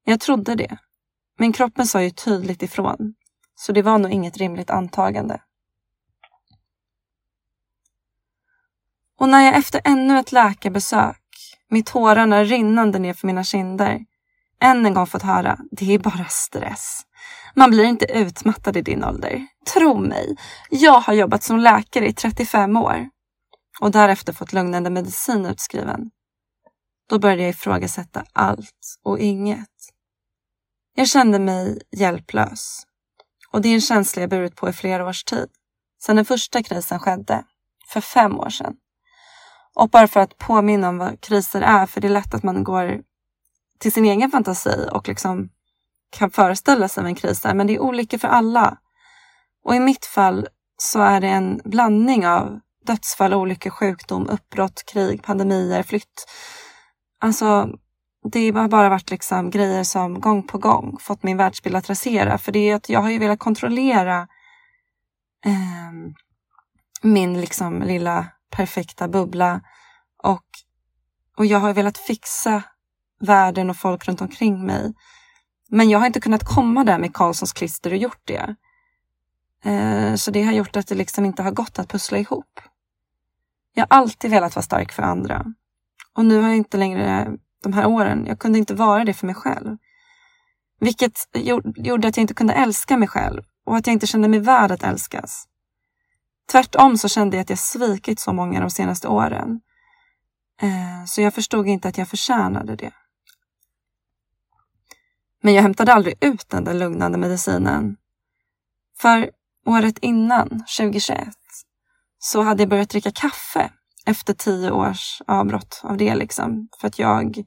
[0.05, 0.79] Jag trodde det.
[1.39, 3.15] Men kroppen sa ju tydligt ifrån,
[3.55, 5.41] så det var nog inget rimligt antagande.
[9.19, 11.23] Och när jag efter ännu ett läkarbesök,
[11.71, 14.01] med tårarna rinnande ner för mina kinder,
[14.61, 17.03] än en gång fått höra, det är bara stress.
[17.55, 19.47] Man blir inte utmattad i din ålder.
[19.75, 20.37] Tro mig,
[20.71, 23.09] jag har jobbat som läkare i 35 år
[23.81, 26.11] och därefter fått lugnande medicin utskriven.
[27.09, 29.69] Då började jag ifrågasätta allt och inget.
[30.99, 32.83] Jag kände mig hjälplös.
[33.53, 35.49] Och det är en känsla jag burit på i flera års tid.
[36.03, 37.45] Sedan den första krisen skedde,
[37.89, 38.75] för fem år sedan.
[39.75, 42.65] Och bara för att påminna om vad kriser är, för det är lätt att man
[42.65, 43.01] går
[43.79, 45.49] till sin egen fantasi och liksom
[46.11, 48.79] kan föreställa sig vad en kris är, men det är olika för alla.
[49.65, 55.23] Och i mitt fall så är det en blandning av dödsfall, olyckor, sjukdom, uppbrott, krig,
[55.23, 56.27] pandemier, flytt.
[57.21, 57.69] Alltså,
[58.25, 62.39] det har bara varit liksom grejer som gång på gång fått min världsbild att rasera.
[62.39, 64.29] För det är att jag har ju velat kontrollera
[65.45, 66.13] eh,
[67.03, 69.61] min liksom lilla perfekta bubbla
[70.23, 70.45] och,
[71.37, 72.63] och jag har velat fixa
[73.21, 74.95] världen och folk runt omkring mig.
[75.69, 78.57] Men jag har inte kunnat komma där med Karlssons klister och gjort det.
[79.65, 82.61] Eh, så det har gjort att det liksom inte har gått att pussla ihop.
[83.75, 85.45] Jag har alltid velat vara stark för andra.
[86.15, 89.27] Och nu har jag inte längre de här åren, jag kunde inte vara det för
[89.27, 89.77] mig själv.
[90.81, 91.29] Vilket
[91.77, 94.71] gjorde att jag inte kunde älska mig själv och att jag inte kände mig värd
[94.71, 95.49] att älskas.
[96.53, 99.61] Tvärtom så kände jag att jag svikit så många de senaste åren.
[100.63, 102.93] Eh, så jag förstod inte att jag förtjänade det.
[105.43, 107.97] Men jag hämtade aldrig ut den där lugnande medicinen.
[108.99, 109.31] För
[109.67, 111.29] året innan, 2021,
[112.19, 113.73] så hade jag börjat dricka kaffe
[114.09, 116.15] efter tio års avbrott av det.
[116.15, 116.69] Liksom.
[116.81, 117.45] För att jag,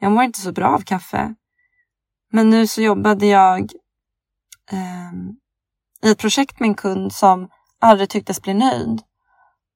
[0.00, 1.34] jag mår inte så bra av kaffe.
[2.32, 3.60] Men nu så jobbade jag
[4.72, 5.12] eh,
[6.02, 7.48] i ett projekt med en kund som
[7.80, 9.02] aldrig tycktes bli nöjd.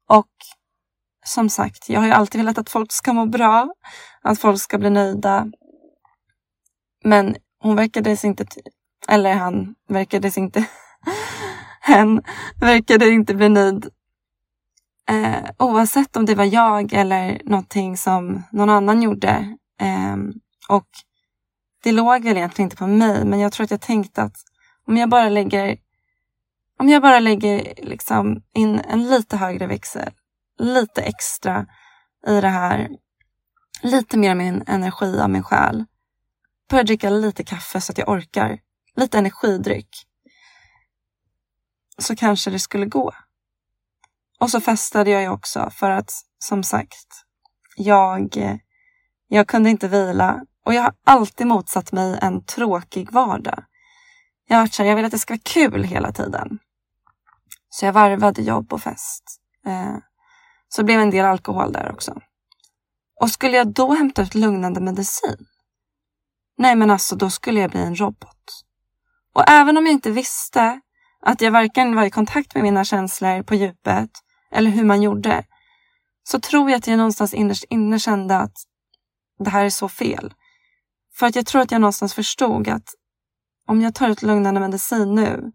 [0.09, 0.31] Och
[1.25, 3.75] som sagt, jag har ju alltid velat att folk ska må bra,
[4.22, 5.46] att folk ska bli nöjda.
[7.05, 8.46] Men hon verkades inte,
[9.09, 10.64] eller han verkades inte,
[11.81, 12.22] hen
[12.61, 13.90] verkade inte bli nöjd.
[15.12, 19.57] Eh, oavsett om det var jag eller någonting som någon annan gjorde.
[19.81, 20.16] Eh,
[20.68, 20.88] och
[21.83, 24.37] det låg väl egentligen inte på mig, men jag tror att jag tänkte att
[24.87, 25.77] om jag bara lägger
[26.79, 30.11] om jag bara lägger liksom in en lite högre växel,
[30.59, 31.66] lite extra
[32.27, 32.88] i det här,
[33.83, 35.85] lite mer av min energi av min själ,
[36.70, 38.59] börjar dricka lite kaffe så att jag orkar,
[38.96, 39.88] lite energidryck,
[41.98, 43.12] så kanske det skulle gå.
[44.42, 47.07] Och så festade jag ju också för att, som sagt,
[47.76, 48.37] jag,
[49.28, 53.64] jag kunde inte vila och jag har alltid motsatt mig en tråkig vardag.
[54.48, 56.59] Jag har varit här, jag vill att det ska vara kul hela tiden.
[57.70, 59.24] Så jag varvade jobb och fest.
[59.66, 59.96] Eh,
[60.68, 62.20] så det blev en del alkohol där också.
[63.20, 65.46] Och skulle jag då hämta ut lugnande medicin?
[66.59, 68.64] Nej, men alltså då skulle jag bli en robot.
[69.35, 70.81] Och även om jag inte visste
[71.20, 74.11] att jag varken var i kontakt med mina känslor på djupet
[74.52, 75.44] eller hur man gjorde,
[76.22, 78.54] så tror jag att jag någonstans innerst inne kände att
[79.38, 80.34] det här är så fel.
[81.14, 82.94] För att jag tror att jag någonstans förstod att
[83.66, 85.52] om jag tar ut lugnande medicin nu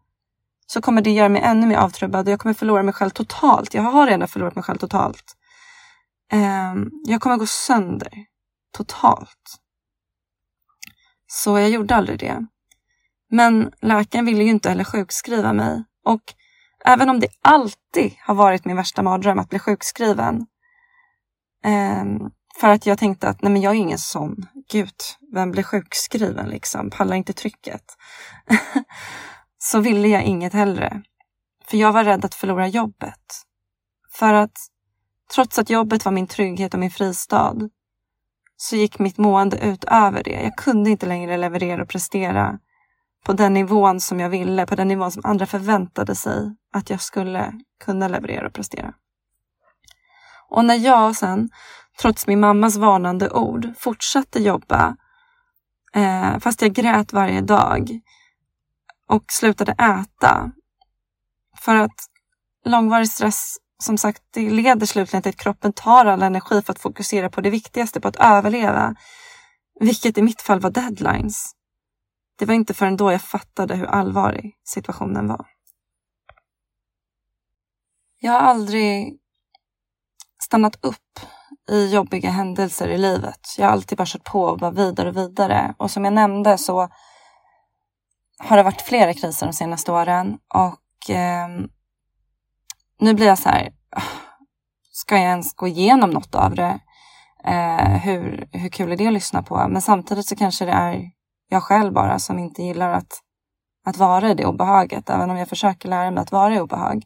[0.68, 3.74] så kommer det göra mig ännu mer avtrubbad och jag kommer förlora mig själv totalt.
[3.74, 5.36] Jag har redan förlorat mig själv totalt.
[6.32, 8.26] Ehm, jag kommer gå sönder
[8.78, 9.60] totalt.
[11.28, 12.46] Så jag gjorde aldrig det.
[13.30, 16.34] Men läkaren ville ju inte heller sjukskriva mig och
[16.86, 20.46] även om det alltid har varit min värsta mardröm att bli sjukskriven
[21.66, 24.36] um, för att jag tänkte att nej men jag är ingen sån.
[24.72, 24.96] Gud,
[25.34, 26.90] vem blir sjukskriven liksom?
[26.90, 27.84] Pallar inte trycket.
[29.58, 31.02] så ville jag inget hellre.
[31.66, 33.44] För jag var rädd att förlora jobbet.
[34.12, 34.58] För att
[35.36, 37.56] trots att jobbet var min trygghet och min fristad
[38.58, 40.42] så gick mitt mående ut över det.
[40.44, 42.60] Jag kunde inte längre leverera och prestera
[43.26, 47.02] på den nivån som jag ville, på den nivån som andra förväntade sig att jag
[47.02, 47.54] skulle
[47.86, 48.94] kunna leverera och prestera.
[50.50, 51.50] Och när jag sen,
[52.02, 54.96] trots min mammas varnande ord, fortsatte jobba,
[55.94, 58.00] eh, fast jag grät varje dag
[59.10, 60.52] och slutade äta.
[61.60, 62.06] För att
[62.66, 66.80] långvarig stress, som sagt, det leder slutligen till att kroppen tar all energi för att
[66.80, 68.96] fokusera på det viktigaste, på att överleva.
[69.80, 71.57] Vilket i mitt fall var deadlines.
[72.38, 75.46] Det var inte förrän då jag fattade hur allvarlig situationen var.
[78.20, 79.20] Jag har aldrig
[80.44, 81.20] stannat upp
[81.70, 83.56] i jobbiga händelser i livet.
[83.58, 85.76] Jag har alltid bara kört på och bara vidare och vidare.
[85.78, 86.90] Och som jag nämnde så
[88.40, 91.48] har det varit flera kriser de senaste åren och eh,
[93.00, 94.02] nu blir jag så här, ah,
[94.92, 96.80] ska jag ens gå igenom något av det?
[97.44, 99.68] Eh, hur, hur kul är det att lyssna på?
[99.68, 101.12] Men samtidigt så kanske det är
[101.50, 103.22] jag själv bara som inte gillar att,
[103.86, 107.04] att vara i det obehaget, även om jag försöker lära mig att vara i obehag.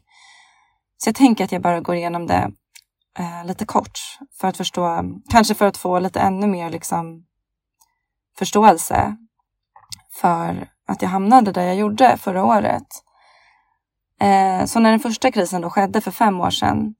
[0.96, 2.52] Så jag tänker att jag bara går igenom det
[3.18, 3.98] eh, lite kort
[4.40, 7.24] för att förstå, kanske för att få lite ännu mer liksom
[8.38, 9.16] förståelse
[10.20, 12.86] för att jag hamnade där jag gjorde förra året.
[14.20, 16.94] Eh, så när den första krisen då skedde för fem år sedan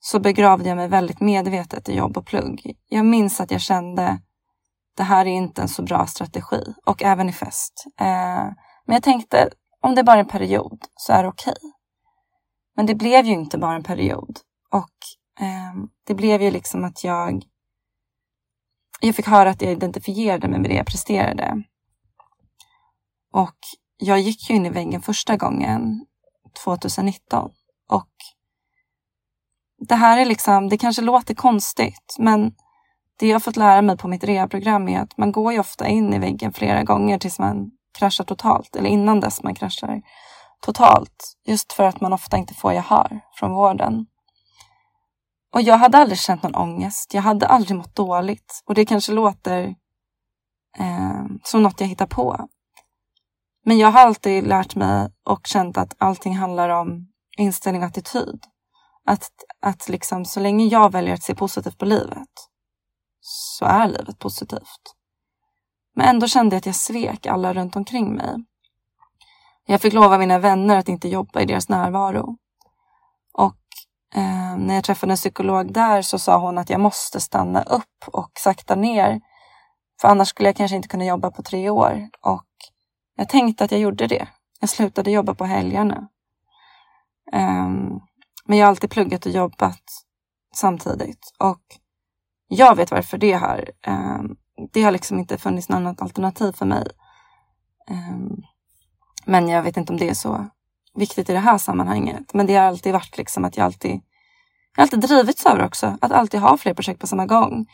[0.00, 2.76] så begravde jag mig väldigt medvetet i jobb och plugg.
[2.88, 4.18] Jag minns att jag kände
[4.96, 7.84] det här är inte en så bra strategi och även i fest.
[8.00, 8.44] Eh,
[8.86, 11.54] men jag tänkte om det är bara en period så är det okej.
[11.56, 11.70] Okay.
[12.76, 14.38] Men det blev ju inte bara en period
[14.70, 17.44] och eh, det blev ju liksom att jag
[19.00, 21.62] jag fick höra att jag identifierade mig med det jag presterade.
[23.32, 23.58] Och
[23.96, 26.06] jag gick ju in i väggen första gången
[26.64, 27.50] 2019
[27.88, 28.10] och
[29.88, 32.54] det här är liksom, det kanske låter konstigt, men
[33.18, 36.14] det jag fått lära mig på mitt rehabprogram är att man går ju ofta in
[36.14, 40.02] i väggen flera gånger tills man kraschar totalt, eller innan dess man kraschar
[40.60, 44.06] totalt, just för att man ofta inte får gehör från vården.
[45.54, 47.14] Och jag hade aldrig känt någon ångest.
[47.14, 48.62] Jag hade aldrig mått dåligt.
[48.66, 49.74] Och det kanske låter
[50.78, 52.48] eh, som något jag hittar på.
[53.64, 58.44] Men jag har alltid lärt mig och känt att allting handlar om inställning och attityd.
[59.06, 62.28] Att, att liksom, så länge jag väljer att se positivt på livet
[63.26, 64.94] så är livet positivt.
[65.94, 68.34] Men ändå kände jag att jag svek alla runt omkring mig.
[69.66, 72.36] Jag fick lova mina vänner att inte jobba i deras närvaro.
[73.32, 73.56] Och
[74.14, 78.04] eh, när jag träffade en psykolog där så sa hon att jag måste stanna upp
[78.06, 79.20] och sakta ner.
[80.00, 82.08] För annars skulle jag kanske inte kunna jobba på tre år.
[82.20, 82.46] Och
[83.16, 84.28] jag tänkte att jag gjorde det.
[84.60, 86.08] Jag slutade jobba på helgerna.
[87.32, 87.68] Eh,
[88.44, 89.82] men jag har alltid pluggat och jobbat
[90.54, 91.32] samtidigt.
[91.38, 91.62] Och
[92.54, 93.70] jag vet varför det här.
[93.82, 94.36] Ehm,
[94.72, 96.86] det har liksom inte funnits något annat alternativ för mig.
[97.90, 98.36] Ehm,
[99.24, 100.46] men jag vet inte om det är så
[100.94, 102.34] viktigt i det här sammanhanget.
[102.34, 104.00] Men det har alltid varit liksom att jag alltid,
[104.76, 105.98] jag alltid drivits över också.
[106.00, 107.66] Att alltid ha fler projekt på samma gång.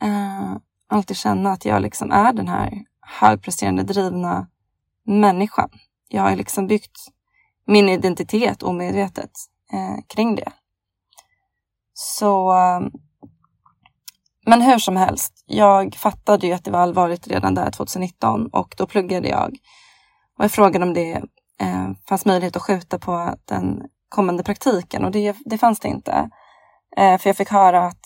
[0.00, 2.84] Ehm, alltid känna att jag liksom är den här
[3.20, 4.46] högpresterande, drivna
[5.06, 5.70] människan.
[6.08, 6.98] Jag har liksom byggt
[7.66, 9.30] min identitet omedvetet
[9.72, 10.52] eh, kring det.
[11.92, 12.52] Så
[14.50, 18.74] men hur som helst, jag fattade ju att det var allvarligt redan där 2019 och
[18.76, 19.56] då pluggade jag.
[20.38, 21.12] Och jag frågade om det
[21.60, 26.30] eh, fanns möjlighet att skjuta på den kommande praktiken och det, det fanns det inte.
[26.96, 28.00] Eh, för jag fick höra att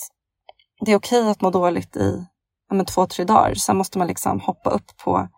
[0.85, 2.26] det är okej att må dåligt i
[2.70, 3.54] ja, två, tre dagar.
[3.54, 5.28] Sen måste man liksom hoppa upp på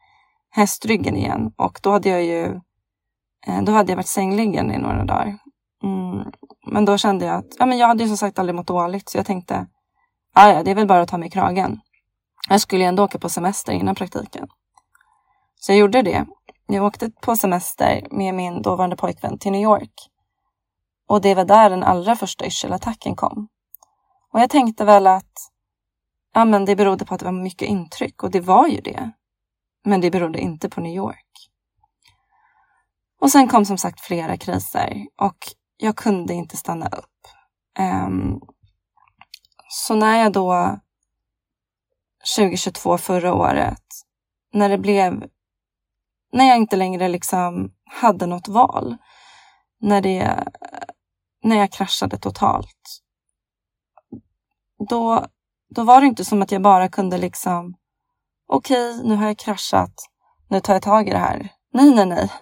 [0.50, 2.60] hästryggen igen och då hade jag ju
[3.46, 5.38] eh, då hade jag varit sängliggande i några dagar.
[5.82, 6.32] Mm.
[6.66, 9.08] Men då kände jag att ja, men jag hade ju som sagt aldrig mått dåligt
[9.08, 9.66] så jag tänkte
[10.36, 11.80] ja, det är väl bara att ta mig i kragen.
[12.48, 14.48] Jag skulle ju ändå åka på semester innan praktiken.
[15.60, 16.26] Så jag gjorde det.
[16.66, 19.92] Jag åkte på semester med min dåvarande pojkvän till New York.
[21.08, 23.48] Och det var där den allra första yrselattacken kom.
[24.32, 25.50] Och jag tänkte väl att
[26.34, 29.10] ja, men det berodde på att det var mycket intryck och det var ju det.
[29.84, 31.50] Men det berodde inte på New York.
[33.20, 35.36] Och sen kom som sagt flera kriser och
[35.76, 37.28] jag kunde inte stanna upp.
[37.78, 38.40] Um,
[39.68, 40.78] så när jag då
[42.36, 43.84] 2022 förra året,
[44.52, 45.24] när det blev,
[46.32, 48.96] när jag inte längre liksom hade något val,
[49.80, 50.44] när det,
[51.42, 53.02] när jag kraschade totalt,
[54.88, 55.26] då,
[55.74, 57.74] då var det inte som att jag bara kunde liksom
[58.46, 59.94] okej, nu har jag kraschat,
[60.48, 61.48] nu tar jag tag i det här.
[61.72, 62.32] Nej, nej, nej.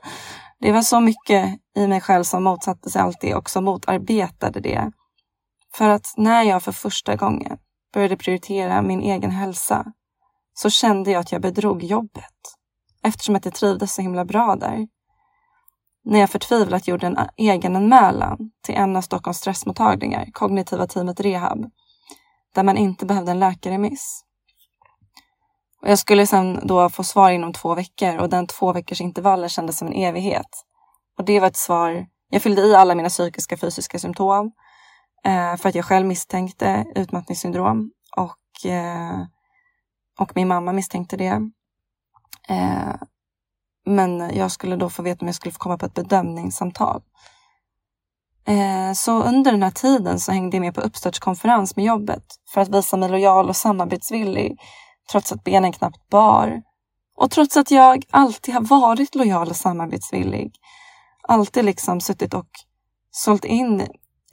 [0.58, 4.60] Det var så mycket i mig själv som motsatte sig allt det och som motarbetade
[4.60, 4.92] det.
[5.74, 7.58] För att när jag för första gången
[7.94, 9.84] började prioritera min egen hälsa
[10.54, 12.34] så kände jag att jag bedrog jobbet
[13.02, 14.88] eftersom att jag trivdes så himla bra där.
[16.04, 21.20] När jag förtvivlat gjorde en eh, egen anmälan till en av Stockholms stressmottagningar, kognitiva teamet
[21.20, 21.70] Rehab,
[22.54, 24.24] där man inte behövde en läkarremiss.
[25.82, 29.48] Och jag skulle sedan då få svar inom två veckor och den två veckors intervallen
[29.48, 30.64] kändes som en evighet.
[31.18, 32.06] Och det var ett svar.
[32.30, 34.52] Jag fyllde i alla mina psykiska och fysiska symptom
[35.24, 39.20] eh, för att jag själv misstänkte utmattningssyndrom och, eh,
[40.18, 41.50] och min mamma misstänkte det.
[42.48, 42.94] Eh,
[43.86, 47.02] men jag skulle då få veta om jag skulle få komma på ett bedömningssamtal.
[48.46, 52.60] Eh, så under den här tiden så hängde jag med på uppstartskonferens med jobbet för
[52.60, 54.58] att visa mig lojal och samarbetsvillig
[55.10, 56.62] trots att benen knappt bar.
[57.16, 60.54] Och trots att jag alltid har varit lojal och samarbetsvillig.
[61.28, 62.48] Alltid liksom suttit och
[63.10, 63.88] sålt in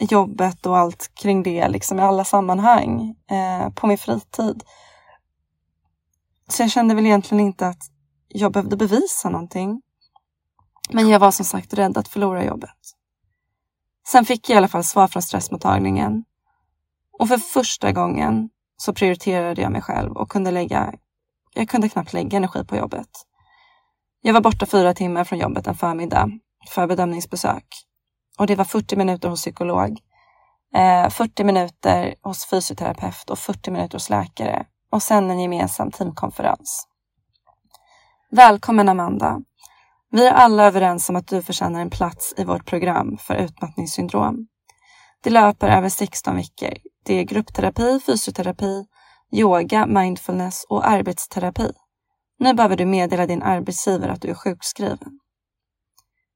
[0.10, 4.64] jobbet och allt kring det liksom i alla sammanhang eh, på min fritid.
[6.48, 7.82] Så jag kände väl egentligen inte att
[8.28, 9.82] jag behövde bevisa någonting.
[10.90, 12.78] Men jag var som sagt rädd att förlora jobbet.
[14.08, 16.24] Sen fick jag i alla fall svar från stressmottagningen.
[17.20, 20.94] Och för första gången så prioriterade jag mig själv och kunde lägga,
[21.54, 23.10] jag kunde knappt lägga energi på jobbet.
[24.22, 26.30] Jag var borta fyra timmar från jobbet en förmiddag
[26.70, 27.66] för bedömningsbesök.
[28.42, 30.00] Och det var 40 minuter hos psykolog,
[30.76, 36.88] eh, 40 minuter hos fysioterapeut och 40 minuter hos läkare och sen en gemensam teamkonferens.
[38.32, 39.42] Välkommen Amanda!
[40.12, 44.48] Vi är alla överens om att du förtjänar en plats i vårt program för utmattningssyndrom.
[45.24, 46.74] Det löper över 16 veckor.
[47.06, 48.86] Det är gruppterapi, fysioterapi,
[49.32, 51.72] yoga, mindfulness och arbetsterapi.
[52.40, 55.21] Nu behöver du meddela din arbetsgivare att du är sjukskriven.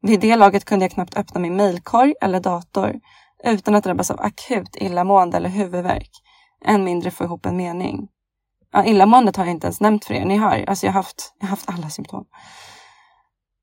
[0.06, 2.93] Vid det laget kunde jag knappt öppna min mejlkorg eller dator
[3.43, 6.10] utan att drabbas av akut illamående eller huvudvärk,
[6.66, 8.08] än mindre få ihop en mening.
[8.72, 10.26] Ja, illamåendet har jag inte ens nämnt för er.
[10.26, 12.26] Ni hör, alltså jag har haft, jag har haft alla symptom.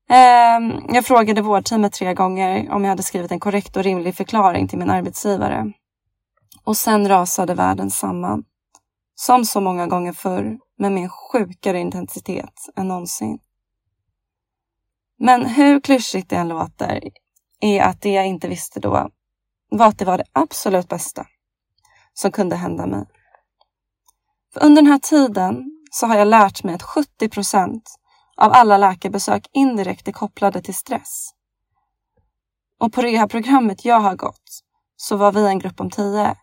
[0.09, 4.67] Ehm, jag frågade vårdteamet tre gånger om jag hade skrivit en korrekt och rimlig förklaring
[4.67, 5.71] till min arbetsgivare.
[6.63, 8.43] Och sen rasade världen samman.
[9.15, 13.39] Som så många gånger förr, med min sjukare intensitet än någonsin.
[15.25, 17.03] Men hur klyschigt det än låter,
[17.59, 19.09] är att det jag inte visste då
[19.69, 21.27] var att det var det absolut bästa
[22.13, 23.05] som kunde hända mig.
[24.53, 27.95] För under den här tiden så har jag lärt mig att 70 procent
[28.37, 31.29] av alla läkarbesök indirekt är kopplade till stress.
[32.79, 34.63] Och på rehabprogrammet jag har gått
[34.95, 36.35] så var vi en grupp om 10.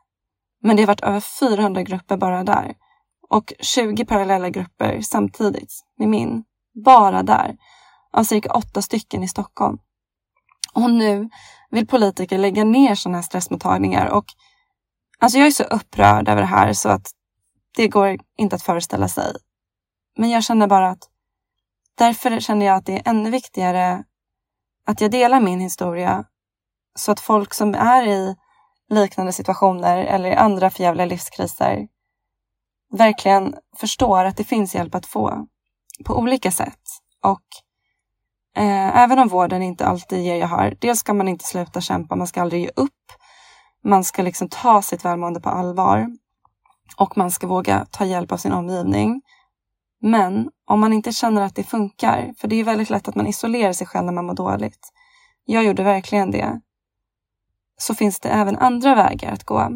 [0.62, 2.74] Men det har varit över 400 grupper bara där.
[3.28, 6.44] Och 20 parallella grupper samtidigt med min.
[6.84, 7.56] Bara där.
[8.12, 9.78] Alltså, Av cirka åtta stycken i Stockholm.
[10.74, 11.30] Och nu
[11.70, 14.24] vill politiker lägga ner sådana här stressmottagningar och
[15.18, 17.10] alltså jag är så upprörd över det här så att
[17.76, 19.36] det går inte att föreställa sig.
[20.16, 21.08] Men jag känner bara att
[21.94, 24.04] därför känner jag att det är ännu viktigare
[24.86, 26.24] att jag delar min historia
[26.94, 28.36] så att folk som är i
[28.88, 31.88] liknande situationer eller andra förjävliga livskriser
[32.90, 35.46] verkligen förstår att det finns hjälp att få
[36.04, 36.80] på olika sätt.
[37.22, 37.42] Och
[38.56, 42.26] eh, även om vården inte alltid ger gehör, dels ska man inte sluta kämpa, man
[42.26, 42.92] ska aldrig ge upp.
[43.84, 46.06] Man ska liksom ta sitt välmående på allvar
[46.96, 49.22] och man ska våga ta hjälp av sin omgivning.
[50.00, 53.26] Men om man inte känner att det funkar, för det är väldigt lätt att man
[53.26, 54.92] isolerar sig själv när man mår dåligt.
[55.44, 56.60] Jag gjorde verkligen det.
[57.76, 59.68] Så finns det även andra vägar att gå.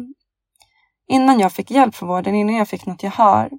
[1.07, 3.49] Innan jag fick hjälp från vården, innan jag fick något jag har,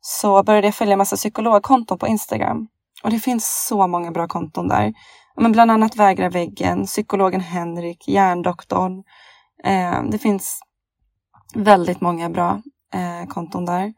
[0.00, 2.68] så började jag följa massa psykologkonton på Instagram.
[3.02, 4.92] Och det finns så många bra konton där.
[5.36, 9.02] Men bland annat Vägra väggen, psykologen Henrik, Hjärndoktorn.
[9.64, 10.60] Eh, det finns
[11.54, 12.62] väldigt många bra
[12.94, 13.92] eh, konton där.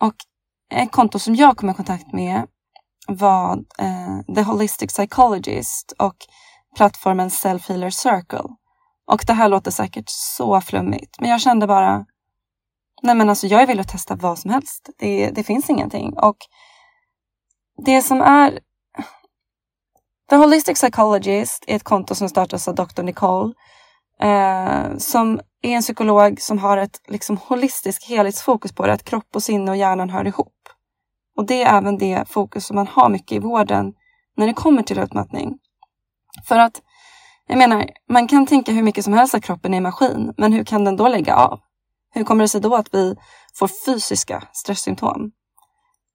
[0.00, 0.14] Och
[0.74, 2.46] ett konto som jag kom i kontakt med
[3.08, 6.16] var eh, The Holistic Psychologist och
[6.76, 8.48] plattformen Self Healer Circle.
[9.06, 12.06] Och det här låter säkert så flummigt, men jag kände bara
[13.02, 14.90] Nej men alltså jag är villig att testa vad som helst.
[14.98, 16.18] Det, det finns ingenting.
[16.18, 16.36] Och
[17.78, 18.58] det som är
[20.30, 23.02] The Holistic Psychologist är ett konto som startas av Dr.
[23.02, 23.54] Nicole
[24.20, 29.28] eh, som är en psykolog som har ett liksom, holistiskt helhetsfokus på det, att kropp
[29.34, 30.54] och sinne och hjärnan hör ihop.
[31.36, 33.92] Och det är även det fokus som man har mycket i vården
[34.36, 35.58] när det kommer till utmattning.
[36.48, 36.82] För att,
[37.46, 40.52] jag menar, man kan tänka hur mycket som helst att kroppen är en maskin, men
[40.52, 41.60] hur kan den då lägga av?
[42.14, 43.16] Hur kommer det sig då att vi
[43.58, 45.32] får fysiska stresssymptom?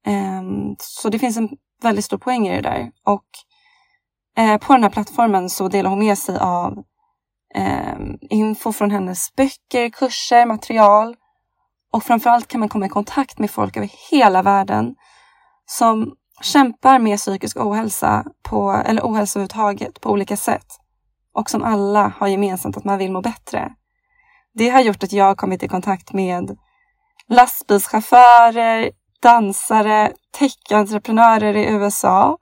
[0.06, 1.48] Ehm, så det finns en
[1.82, 2.90] väldigt stor poäng i det där.
[3.04, 3.24] Och
[4.36, 6.84] eh, på den här plattformen så delar hon med sig av
[7.54, 11.16] ehm, info från hennes böcker, kurser, material.
[11.92, 14.94] Och framförallt kan man komma i kontakt med folk över hela världen
[15.66, 20.66] som kämpar med psykisk ohälsa på, eller ohälsa överhuvudtaget på olika sätt
[21.34, 23.72] och som alla har gemensamt att man vill må bättre.
[24.54, 26.58] Det har gjort att jag har kommit i kontakt med
[27.28, 28.90] lastbilschaufförer,
[29.24, 32.38] dansare, techentreprenörer i USA,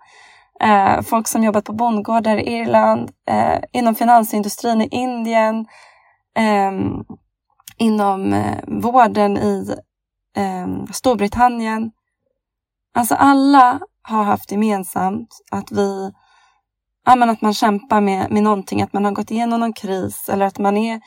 [0.61, 5.67] eh, folk som jobbat på bondgårdar i Irland, eh, inom finansindustrin i Indien,
[6.37, 6.73] eh,
[7.79, 9.75] inom eh, vården i
[10.37, 11.91] ehm, Storbritannien.
[12.95, 16.13] Alltså alla har haft gemensamt att vi
[17.05, 20.29] ja, men att man kämpar med, med någonting, att man har gått igenom någon kris
[20.29, 21.01] eller att man är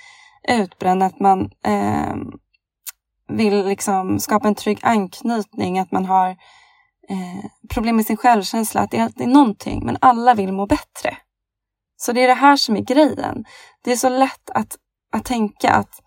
[0.48, 2.16] utbränd, att man eh,
[3.28, 6.30] vill liksom skapa en trygg anknytning, att man har
[7.10, 10.66] eh, problem med sin självkänsla, att det är, det är någonting, men alla vill må
[10.66, 11.18] bättre.
[11.98, 13.46] Så det är det här som är grejen.
[13.84, 14.78] Det är så lätt att,
[15.12, 16.02] att tänka att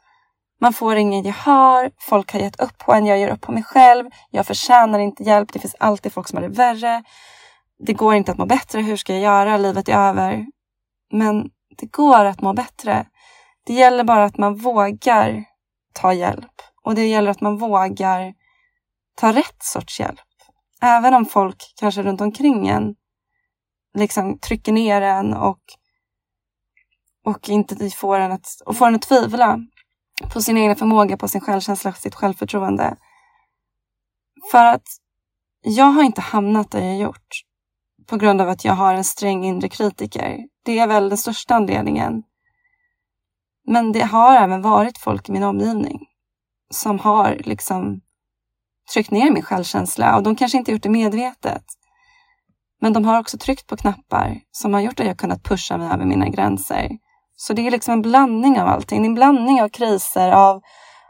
[0.61, 3.63] man får ingen gehör, folk har gett upp på en, jag ger upp på mig
[3.63, 7.03] själv, jag förtjänar inte hjälp, det finns alltid folk som har det värre.
[7.79, 10.47] Det går inte att må bättre, hur ska jag göra, livet är över.
[11.13, 13.07] Men det går att må bättre.
[13.67, 15.45] Det gäller bara att man vågar
[15.93, 18.35] ta hjälp och det gäller att man vågar
[19.15, 20.21] ta rätt sorts hjälp.
[20.83, 22.95] Även om folk kanske runt omkring en
[23.99, 25.61] liksom trycker ner en och,
[27.25, 29.59] och inte får en att, och får en att tvivla
[30.33, 32.97] på sin egen förmåga, på sin självkänsla, sitt självförtroende.
[34.51, 34.87] För att
[35.63, 37.29] jag har inte hamnat där jag gjort
[38.07, 40.39] på grund av att jag har en sträng inre kritiker.
[40.65, 42.23] Det är väl den största anledningen.
[43.67, 46.08] Men det har även varit folk i min omgivning
[46.75, 48.01] som har liksom
[48.93, 51.65] tryckt ner min självkänsla och de kanske inte gjort det medvetet.
[52.81, 55.89] Men de har också tryckt på knappar som har gjort att jag kunnat pusha mig
[55.93, 56.91] över mina gränser.
[57.37, 59.07] Så det är liksom en blandning av allting.
[59.07, 60.63] En blandning av kriser, av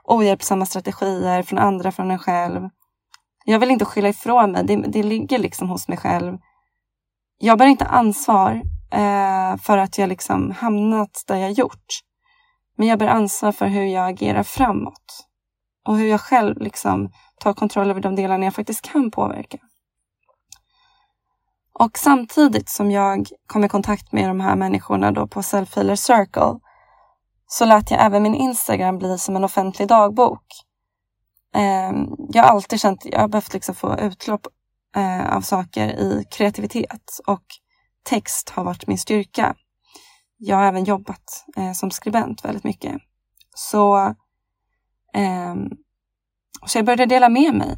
[0.04, 2.68] ohjälpsamma strategier från andra, från en själv.
[3.44, 4.64] Jag vill inte skylla ifrån mig.
[4.64, 6.38] Det, det ligger liksom hos mig själv.
[7.38, 11.86] Jag bär inte ansvar eh, för att jag liksom hamnat där jag gjort.
[12.76, 15.27] Men jag bär ansvar för hur jag agerar framåt.
[15.88, 17.10] Och hur jag själv liksom
[17.40, 19.58] tar kontroll över de delarna jag faktiskt kan påverka.
[21.72, 26.60] Och samtidigt som jag kom i kontakt med de här människorna då på Self-Healer Circle
[27.46, 30.44] så lät jag även min Instagram bli som en offentlig dagbok.
[31.54, 34.46] Ehm, jag har alltid känt att jag har behövt liksom få utlopp
[34.96, 37.44] eh, av saker i kreativitet och
[38.02, 39.54] text har varit min styrka.
[40.36, 42.96] Jag har även jobbat eh, som skribent väldigt mycket.
[43.54, 44.14] Så,
[45.14, 45.68] Ehm,
[46.66, 47.76] så jag började dela med mig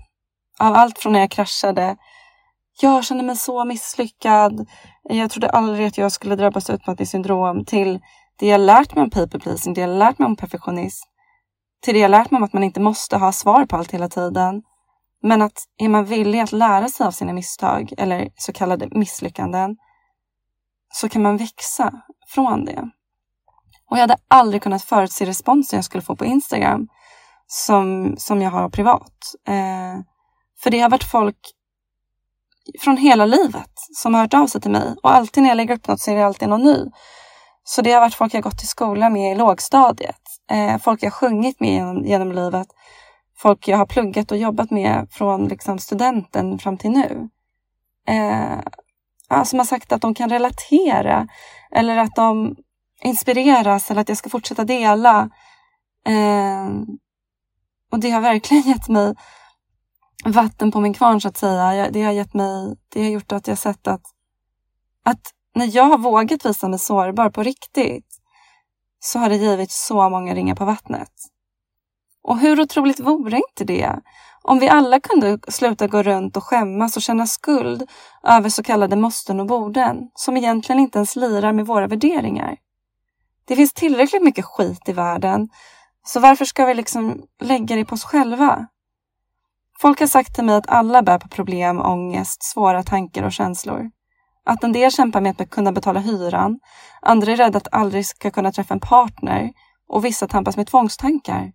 [0.58, 1.96] av allt från när jag kraschade
[2.82, 4.68] jag kände mig så misslyckad.
[5.02, 8.00] Jag trodde aldrig att jag skulle drabbas av utmattningssyndrom till
[8.38, 11.08] det jag lärt mig om people pleasing, det jag lärt mig om perfektionism,
[11.82, 14.08] till det jag lärt mig om att man inte måste ha svar på allt hela
[14.08, 14.62] tiden.
[15.22, 19.76] Men att är man villig att lära sig av sina misstag eller så kallade misslyckanden
[20.92, 21.92] så kan man växa
[22.28, 22.90] från det.
[23.90, 26.88] Och jag hade aldrig kunnat förutse responsen jag skulle få på Instagram
[27.52, 29.34] som, som jag har privat.
[29.48, 30.02] Eh,
[30.62, 31.36] för det har varit folk
[32.80, 34.94] från hela livet som har hört av sig till mig.
[35.02, 36.90] Och alltid när jag lägger upp något så är det alltid någon ny.
[37.64, 40.20] Så det har varit folk jag gått i skola med i lågstadiet.
[40.50, 42.68] Eh, folk jag sjungit med genom, genom livet.
[43.38, 47.28] Folk jag har pluggat och jobbat med från liksom, studenten fram till nu.
[48.08, 51.28] Eh, som har sagt att de kan relatera
[51.72, 52.56] eller att de
[53.02, 55.30] inspireras eller att jag ska fortsätta dela.
[56.06, 56.68] Eh,
[57.90, 59.14] och det har verkligen gett mig
[60.24, 61.90] vatten på min kvarn så att säga.
[61.90, 64.02] Det har gett mig, det har gjort att jag sett att,
[65.04, 65.20] att
[65.54, 68.06] när jag har vågat visa mig sårbar på riktigt
[69.00, 71.12] så har det givit så många ringar på vattnet.
[72.22, 74.00] Och hur otroligt vore inte det?
[74.42, 77.90] Om vi alla kunde sluta gå runt och skämmas och känna skuld
[78.22, 82.56] över så kallade måsten och borden som egentligen inte ens lirar med våra värderingar.
[83.44, 85.48] Det finns tillräckligt mycket skit i världen,
[86.02, 88.66] så varför ska vi liksom lägga det på oss själva?
[89.80, 93.90] Folk har sagt till mig att alla bär på problem, ångest, svåra tankar och känslor.
[94.44, 96.60] Att en del kämpar med att kunna betala hyran,
[97.02, 99.52] andra är rädda att aldrig ska kunna träffa en partner
[99.88, 101.52] och vissa tampas med tvångstankar.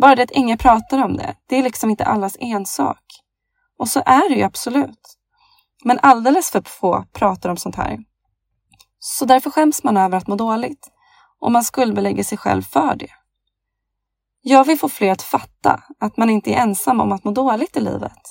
[0.00, 3.04] Bara det att ingen pratar om det, det är liksom inte allas ensak.
[3.78, 5.16] Och så är det ju absolut.
[5.84, 7.98] Men alldeles för få pratar om sånt här.
[8.98, 10.90] Så därför skäms man över att må dåligt
[11.40, 13.10] och man skuldbelägger sig själv för det.
[14.40, 17.76] Jag vill få fler att fatta att man inte är ensam om att må dåligt
[17.76, 18.22] i livet.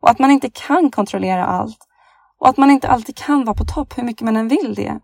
[0.00, 1.78] Och att man inte kan kontrollera allt.
[2.38, 5.00] Och att man inte alltid kan vara på topp hur mycket man än vill det.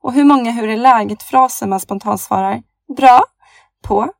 [0.00, 2.62] Och hur många hur är läget-fraser man spontant svarar
[2.96, 3.24] bra
[3.82, 4.12] på.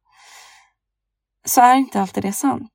[1.45, 2.72] så är inte alltid det sant.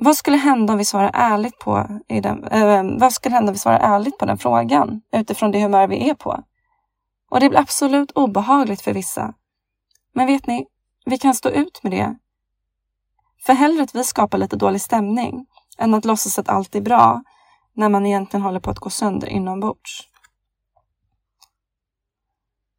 [0.00, 3.58] Vad skulle hända om vi svarar ärligt på den, äh, vad skulle hända om vi
[3.58, 6.42] svarar ärligt på den frågan utifrån det humör vi är på?
[7.30, 9.34] Och det blir absolut obehagligt för vissa.
[10.14, 10.66] Men vet ni,
[11.06, 12.16] vi kan stå ut med det.
[13.46, 15.46] För hellre att vi skapar lite dålig stämning
[15.78, 17.22] än att låtsas att allt är bra
[17.74, 20.08] när man egentligen håller på att gå sönder inombords.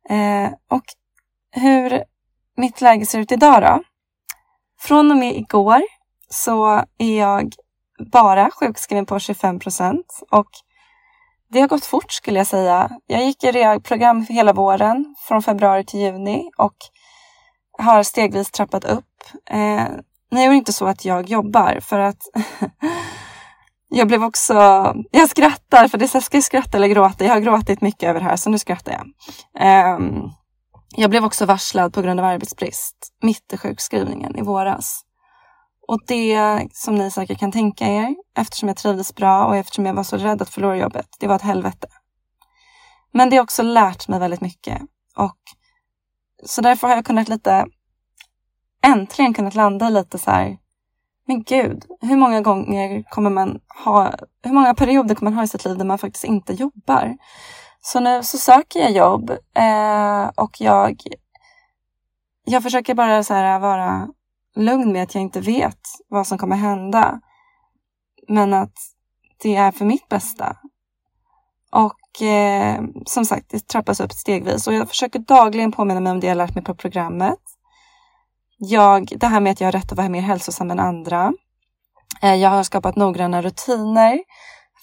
[0.10, 0.84] Eh, och
[1.52, 2.04] hur
[2.58, 3.84] mitt läge ser ut idag då?
[4.80, 5.82] Från och med igår
[6.30, 7.54] så är jag
[8.12, 10.50] bara sjukskriven på 25 procent och
[11.50, 12.90] det har gått fort skulle jag säga.
[13.08, 16.76] Jag gick i realprogram hela våren från februari till juni och
[17.78, 19.24] har stegvis trappat upp.
[19.50, 19.88] Eh,
[20.32, 22.22] nu är det inte så att jag jobbar för att
[23.90, 24.54] jag blev också,
[25.12, 27.26] jag skrattar för det är ska jag skratta eller gråta?
[27.26, 29.08] Jag har gråtit mycket över det här så nu skrattar jag.
[29.68, 30.00] Eh,
[30.96, 35.04] jag blev också varslad på grund av arbetsbrist mitt i sjukskrivningen i våras.
[35.88, 39.94] Och det som ni säkert kan tänka er, eftersom jag trivdes bra och eftersom jag
[39.94, 41.88] var så rädd att förlora jobbet, det var ett helvete.
[43.14, 44.82] Men det har också lärt mig väldigt mycket.
[45.16, 45.38] Och
[46.44, 47.66] så därför har jag kunnat lite,
[48.84, 50.58] äntligen kunnat landa lite så här,
[51.28, 54.14] men gud, hur många gånger kommer man ha,
[54.44, 57.18] hur många perioder kommer man ha i sitt liv där man faktiskt inte jobbar?
[57.82, 61.02] Så nu så söker jag jobb eh, och jag,
[62.46, 64.08] jag försöker bara så här vara
[64.56, 67.22] lugn med att jag inte vet vad som kommer hända.
[68.28, 68.74] Men att
[69.38, 70.58] det är för mitt bästa.
[71.72, 76.20] Och eh, som sagt, det trappas upp stegvis och jag försöker dagligen påminna mig om
[76.20, 77.40] det jag lärt mig på programmet.
[78.58, 81.34] Jag, det här med att jag har rätt att vara mer hälsosam än andra.
[82.22, 84.20] Eh, jag har skapat noggranna rutiner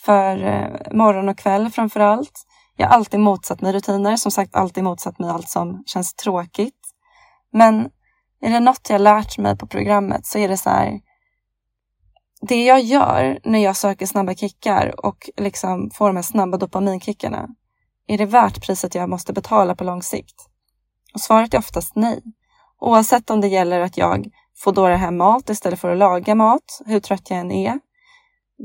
[0.04, 2.46] för eh, morgon och kväll framför allt.
[2.76, 6.80] Jag har alltid motsatt mig rutiner, som sagt alltid motsatt mig allt som känns tråkigt.
[7.52, 7.90] Men
[8.40, 11.00] är det något jag lärt mig på programmet så är det så här.
[12.48, 17.48] Det jag gör när jag söker snabba kickar och liksom får de här snabba dopaminkickarna.
[18.06, 20.34] Är det värt priset jag måste betala på lång sikt?
[21.14, 22.22] Och svaret är oftast nej.
[22.80, 24.26] Oavsett om det gäller att jag
[24.56, 27.80] får dåra hem mat istället för att laga mat, hur trött jag än är.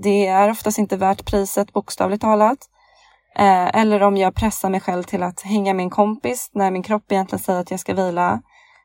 [0.04, 2.60] Det är oftast inte värt priset bokstavligt talat.
[3.36, 6.84] Eh, eller om jag pressar mig själv till att hänga med en kompis när min
[6.84, 8.42] kropp egentligen säger att jag ska vila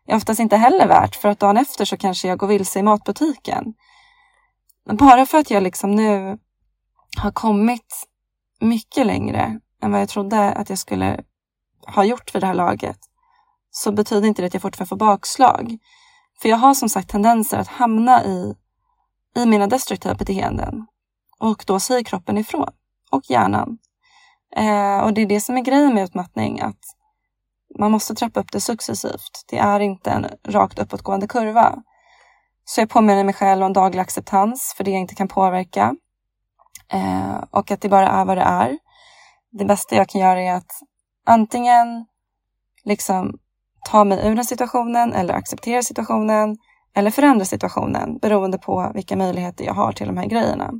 [0.07, 2.79] Det är oftast inte heller värt för att dagen efter så kanske jag går vilse
[2.79, 3.75] i matbutiken.
[4.93, 6.39] Bara för att jag liksom nu
[7.17, 8.07] har kommit
[8.61, 11.21] mycket längre än vad jag trodde att jag skulle
[11.87, 12.99] ha gjort vid det här laget
[13.71, 15.79] så betyder inte det att jag fortfarande får bakslag.
[16.43, 18.55] För jag har som sagt tendenser att hamna i,
[19.37, 20.87] i mina destruktiva beteenden
[21.39, 22.73] och då säger kroppen ifrån
[23.11, 23.79] och hjärnan.
[24.57, 26.81] Eh, och det är det som är grejen med utmattning, att
[27.79, 29.45] man måste trappa upp det successivt.
[29.51, 31.83] Det är inte en rakt uppåtgående kurva.
[32.65, 35.95] Så jag påminner mig själv om daglig acceptans för det jag inte kan påverka.
[36.93, 38.79] Eh, och att det bara är vad det är.
[39.51, 40.73] Det bästa jag kan göra är att
[41.27, 42.07] antingen
[42.85, 43.39] liksom
[43.91, 46.57] ta mig ur den situationen eller acceptera situationen
[46.95, 50.71] eller förändra situationen beroende på vilka möjligheter jag har till de här grejerna.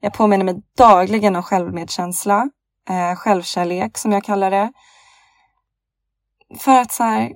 [0.00, 2.50] Jag påminner mig dagligen om självmedkänsla,
[2.88, 4.72] eh, självkärlek som jag kallar det.
[6.58, 7.32] För att så här,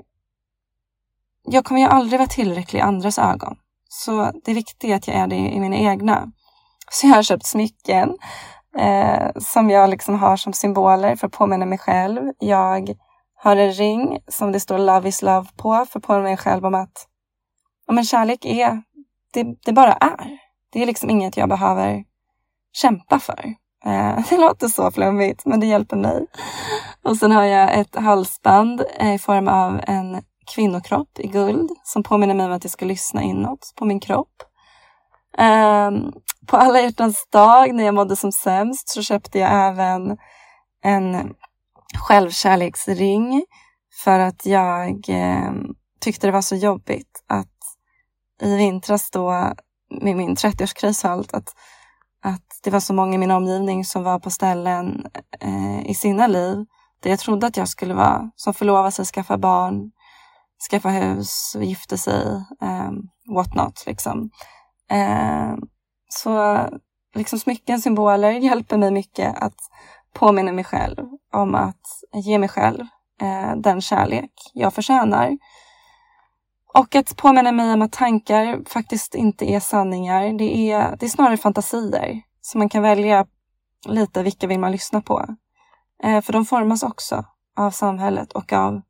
[1.45, 3.57] jag kommer ju aldrig vara tillräcklig i andras ögon.
[3.88, 6.32] Så det viktiga är att jag är det i mina egna.
[6.90, 8.16] Så jag har köpt smycken
[8.78, 12.32] eh, som jag liksom har som symboler för att påminna mig själv.
[12.38, 12.95] Jag
[13.34, 16.66] har en ring som det står Love is love på för att påminna mig själv
[16.66, 17.07] om att
[17.86, 18.82] ja, men kärlek är,
[19.32, 20.38] det, det bara är.
[20.72, 22.05] Det är liksom inget jag behöver
[22.72, 23.55] kämpa för.
[23.84, 26.26] Eh, det låter så flummigt, men det hjälper mig.
[27.03, 32.03] Och sen har jag ett halsband eh, i form av en kvinnokropp i guld som
[32.03, 34.42] påminner mig om att jag ska lyssna inåt på min kropp.
[35.38, 36.12] Um,
[36.47, 40.18] på alla hjärtans dag när jag mådde som sämst så köpte jag även
[40.82, 41.34] en
[42.09, 43.45] självkärleksring
[44.05, 45.53] för att jag eh,
[46.01, 47.49] tyckte det var så jobbigt att
[48.42, 49.30] i vintras då
[50.01, 51.55] med min 30-årskris och allt att
[52.24, 55.07] att det var så många i min omgivning som var på ställen
[55.40, 56.66] eh, i sina liv
[57.01, 59.90] där jag trodde att jag skulle vara, som förlovade sig, skaffa barn,
[60.71, 62.91] skaffa hus, gifte sig, eh,
[63.35, 64.31] what not liksom.
[64.91, 65.55] Eh,
[66.09, 66.59] så
[67.15, 69.59] liksom smycken, symboler hjälper mig mycket att
[70.15, 72.81] påminna mig själv om att ge mig själv
[73.21, 75.39] eh, den kärlek jag förtjänar.
[76.75, 80.39] Och att påminna mig om att tankar faktiskt inte är sanningar.
[80.39, 82.23] Det är, det är snarare fantasier.
[82.41, 83.27] Så man kan välja
[83.87, 85.27] lite vilka vill man lyssna på.
[86.03, 87.25] Eh, för de formas också
[87.57, 88.81] av samhället och av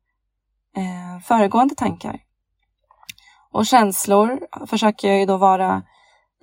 [0.75, 2.19] eh, föregående tankar.
[3.51, 5.83] Och känslor försöker jag ju då vara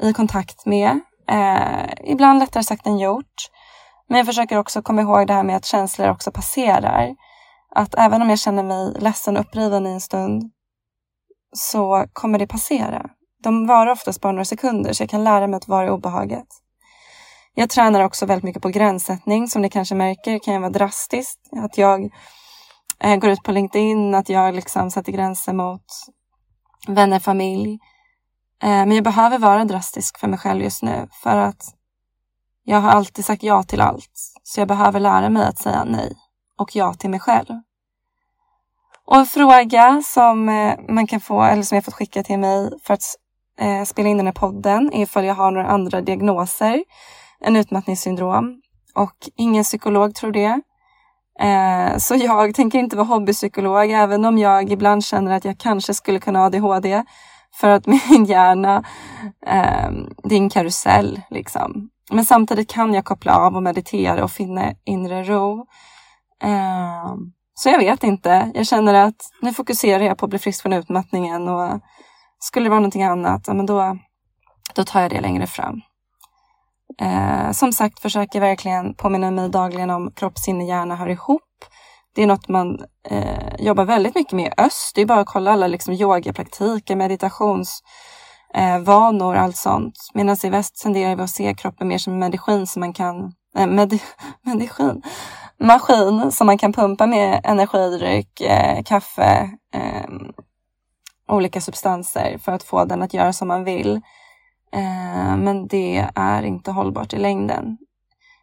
[0.02, 1.00] i kontakt med.
[1.28, 3.34] Eh, ibland lättare sagt än gjort.
[4.08, 7.16] Men jag försöker också komma ihåg det här med att känslor också passerar.
[7.74, 10.52] Att även om jag känner mig ledsen och uppriven i en stund
[11.52, 13.06] så kommer det passera.
[13.42, 16.46] De varar oftast bara några sekunder så jag kan lära mig att vara i obehaget.
[17.54, 19.48] Jag tränar också väldigt mycket på gränssättning.
[19.48, 21.38] Som ni kanske märker kan jag vara drastisk.
[21.64, 22.10] Att jag
[23.02, 25.84] eh, går ut på LinkedIn, att jag liksom sätter gränser mot
[26.88, 27.78] vänner, familj.
[28.62, 31.62] Eh, men jag behöver vara drastisk för mig själv just nu för att
[32.64, 34.32] jag har alltid sagt ja till allt.
[34.42, 36.16] Så jag behöver lära mig att säga nej
[36.58, 37.54] och ja till mig själv.
[39.04, 42.70] Och en fråga som eh, man kan få, eller som jag fått skicka till mig
[42.82, 43.02] för att
[43.58, 46.84] eh, spela in den här podden är ifall jag har några andra diagnoser
[47.44, 48.62] än utmattningssyndrom.
[48.94, 50.60] Och ingen psykolog tror det.
[51.40, 55.94] Eh, så jag tänker inte vara hobbypsykolog, även om jag ibland känner att jag kanske
[55.94, 57.02] skulle kunna ha ADHD.
[57.60, 58.84] För att min hjärna,
[59.46, 59.90] eh,
[60.24, 61.88] det är en karusell liksom.
[62.10, 65.66] Men samtidigt kan jag koppla av och meditera och finna inre ro.
[66.42, 67.14] Eh,
[67.54, 68.50] så jag vet inte.
[68.54, 71.80] Jag känner att nu fokuserar jag på att bli frisk från utmattningen och
[72.38, 73.98] skulle det vara någonting annat, ja, men då,
[74.74, 75.80] då tar jag det längre fram.
[77.00, 81.42] Eh, som sagt försöker verkligen påminna mig dagligen om kropp, sinne, hjärna hör ihop.
[82.14, 82.78] Det är något man
[83.08, 84.94] eh, jobbar väldigt mycket med i öst.
[84.94, 89.94] Det är bara att kolla alla liksom, yogapraktiker, meditationsvanor, eh, allt sånt.
[90.14, 93.32] Medan i väst tenderar vi att se kroppen mer som en medicin som man kan
[93.58, 93.98] eh, med,
[94.42, 95.02] medicin,
[95.60, 100.10] maskin som man kan pumpa med energidryck, eh, kaffe, eh,
[101.28, 104.00] olika substanser för att få den att göra som man vill.
[104.72, 107.78] Eh, men det är inte hållbart i längden.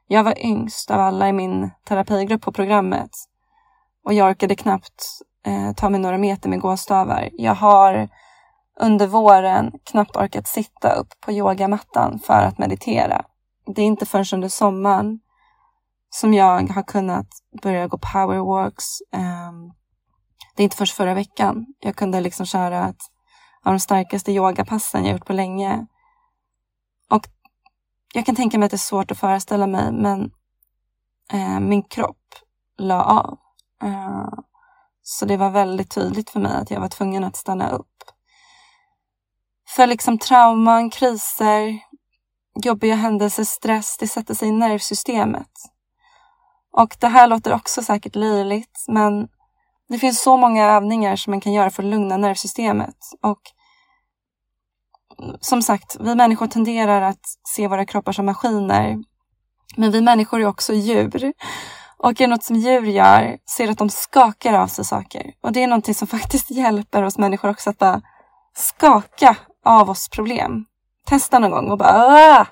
[0.07, 3.11] Jag var yngst av alla i min terapigrupp på programmet
[4.05, 5.05] och jag orkade knappt
[5.45, 7.29] eh, ta mig några meter med gåstavar.
[7.33, 8.09] Jag har
[8.79, 13.25] under våren knappt orkat sitta upp på yogamattan för att meditera.
[13.75, 15.19] Det är inte förrän under sommaren
[16.09, 17.27] som jag har kunnat
[17.61, 18.85] börja gå powerwalks.
[19.13, 19.71] Ehm,
[20.55, 23.01] det är inte först förra veckan jag kunde liksom köra ett
[23.65, 25.87] av de starkaste yogapassen jag gjort på länge.
[28.13, 30.31] Jag kan tänka mig att det är svårt att föreställa mig, men
[31.33, 32.35] eh, min kropp
[32.77, 33.37] la av.
[33.83, 34.29] Eh,
[35.01, 37.87] så det var väldigt tydligt för mig att jag var tvungen att stanna upp.
[39.75, 41.79] För liksom trauman, kriser,
[42.63, 45.51] jobbiga händelser, stress, det sätter sig i nervsystemet.
[46.71, 49.27] Och det här låter också säkert löjligt, men
[49.89, 52.97] det finns så många övningar som man kan göra för att lugna nervsystemet.
[53.21, 53.41] Och
[55.41, 58.97] som sagt, vi människor tenderar att se våra kroppar som maskiner.
[59.75, 61.33] Men vi människor är också djur.
[61.97, 65.33] Och är något som djur gör så är det att de skakar av sig saker.
[65.41, 68.01] Och det är någonting som faktiskt hjälper oss människor också att bara
[68.55, 70.65] skaka av oss problem.
[71.05, 72.47] Testa någon gång och bara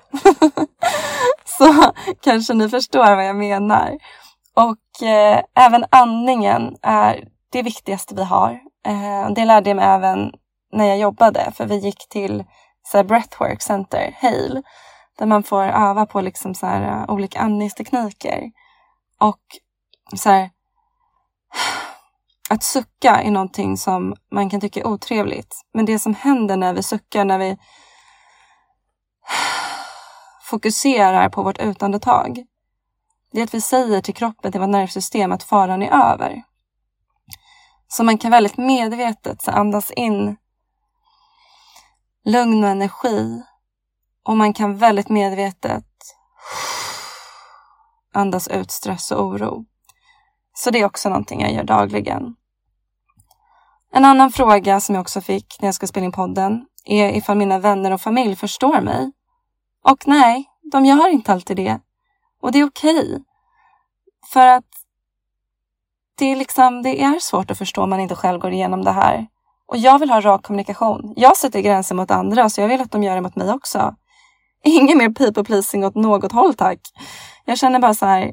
[1.44, 1.92] Så
[2.22, 3.98] kanske ni förstår vad jag menar.
[4.54, 8.50] Och eh, även andningen är det viktigaste vi har.
[8.86, 10.32] Eh, det lärde jag mig även
[10.72, 12.44] när jag jobbade, för vi gick till
[12.82, 14.62] så breathwork center, HAIL,
[15.18, 18.50] där man får öva på liksom så här, eh, olika andningstekniker.
[19.20, 19.40] Och
[20.16, 20.50] så här,
[22.50, 25.54] att sucka är någonting som man kan tycka är otrevligt.
[25.74, 27.56] Men det som händer när vi suckar, när vi
[30.42, 32.44] fokuserar på vårt utandetag,
[33.32, 36.42] det är att vi säger till kroppen, till vårt nervsystem att faran är över.
[37.88, 40.36] Så man kan väldigt medvetet så andas in
[42.28, 43.42] lugn och energi
[44.22, 45.84] och man kan väldigt medvetet
[48.14, 49.64] andas ut stress och oro.
[50.54, 52.34] Så det är också någonting jag gör dagligen.
[53.92, 57.36] En annan fråga som jag också fick när jag ska spela in podden är ifall
[57.36, 59.12] mina vänner och familj förstår mig.
[59.84, 61.80] Och nej, de gör inte alltid det.
[62.40, 62.98] Och det är okej.
[62.98, 63.20] Okay.
[64.32, 64.64] För att
[66.18, 68.92] det är, liksom, det är svårt att förstå om man inte själv går igenom det
[68.92, 69.26] här.
[69.68, 71.12] Och jag vill ha rak kommunikation.
[71.16, 73.94] Jag sätter gränser mot andra så jag vill att de gör det mot mig också.
[74.64, 76.78] Ingen mer people pleasing åt något håll tack.
[77.44, 78.32] Jag känner bara så här.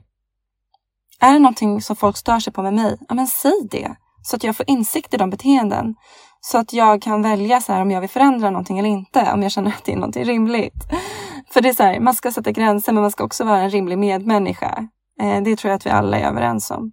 [1.19, 2.97] Är det någonting som folk stör sig på med mig?
[3.09, 3.95] Ja men säg det.
[4.23, 5.95] Så att jag får insikt i de beteenden.
[6.41, 9.31] Så att jag kan välja så här om jag vill förändra någonting eller inte.
[9.33, 10.83] Om jag känner att det är någonting rimligt.
[11.49, 13.69] För det är så här, man ska sätta gränser men man ska också vara en
[13.69, 14.88] rimlig medmänniska.
[15.21, 16.91] Eh, det tror jag att vi alla är överens om.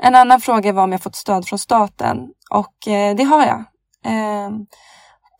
[0.00, 2.18] En annan fråga var om jag fått stöd från staten
[2.50, 3.64] och eh, det har jag.
[4.04, 4.66] Ehm,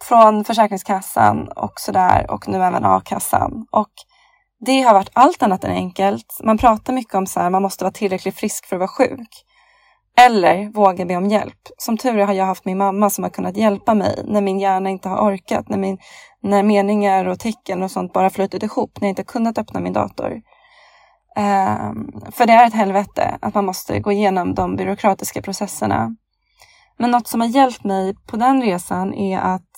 [0.05, 3.67] från Försäkringskassan och sådär och nu även a-kassan.
[3.71, 3.93] Och
[4.61, 6.41] det har varit allt annat än enkelt.
[6.45, 9.45] Man pratar mycket om så här, man måste vara tillräckligt frisk för att vara sjuk.
[10.21, 11.69] Eller våga be om hjälp.
[11.79, 14.59] Som tur är har jag haft min mamma som har kunnat hjälpa mig när min
[14.59, 15.99] hjärna inte har orkat, när, min,
[16.43, 19.93] när meningar och tecken och sånt bara flutit ihop, när jag inte kunnat öppna min
[19.93, 20.33] dator.
[21.37, 26.17] Um, för det är ett helvete att man måste gå igenom de byråkratiska processerna.
[26.99, 29.71] Men något som har hjälpt mig på den resan är att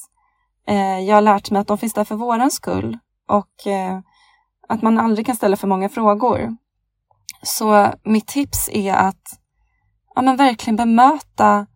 [0.67, 2.99] eh, jag har lärt mig att de finns där för våran skull
[3.29, 3.99] och eh,
[4.69, 6.57] att man aldrig kan ställa för många frågor.
[7.43, 9.41] Så mitt tips är att
[10.15, 11.67] ja, men verkligen bemöta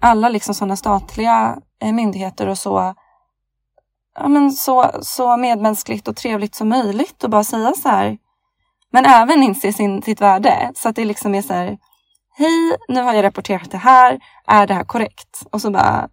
[0.00, 2.94] alla liksom sådana statliga eh, myndigheter och så,
[4.14, 8.18] ja, men så, så medmänskligt och trevligt som möjligt och bara säga så här.
[8.90, 11.78] Men även inse sin, sitt värde så att det liksom är så här.
[12.38, 14.20] Hej, nu har jag rapporterat det här.
[14.46, 15.42] Är det här korrekt?
[15.50, 16.08] Och så bara,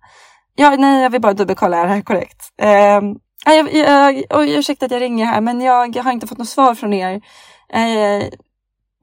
[0.56, 2.42] ja, nej, jag vill bara dubbelkolla, är det här korrekt?
[2.58, 3.02] Eh,
[3.46, 6.76] jag, jag, jag, ursäkta att jag ringer här, men jag har inte fått något svar
[6.76, 7.22] från er.
[7.70, 8.30] Eh,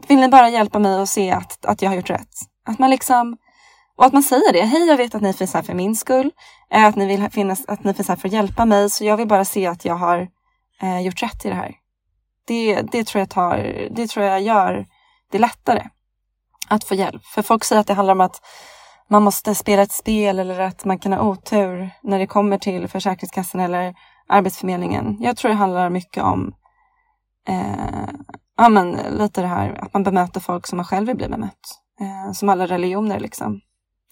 [0.09, 2.35] vill ni bara hjälpa mig att se att, att jag har gjort rätt?
[2.67, 3.37] Att man liksom,
[3.97, 4.63] och att man säger det.
[4.63, 6.31] Hej, jag vet att ni finns här för min skull.
[6.71, 8.91] Eh, att ni vill finnas, att ni finns här för att hjälpa mig.
[8.91, 10.29] Så jag vill bara se att jag har
[10.83, 11.75] eh, gjort rätt i det här.
[12.47, 14.87] Det, det, tror jag tar, det tror jag gör
[15.31, 15.83] det lättare
[16.71, 17.25] att få hjälp.
[17.25, 18.41] För folk säger att det handlar om att
[19.09, 22.89] man måste spela ett spel eller att man kan ha otur när det kommer till
[22.89, 23.95] Försäkringskassan eller
[24.29, 25.17] Arbetsförmedlingen.
[25.21, 26.55] Jag tror det handlar mycket om
[27.49, 28.09] eh,
[28.57, 31.81] ja, men lite det här att man bemöter folk som man själv vill bli bemött.
[32.01, 33.61] Eh, som alla religioner liksom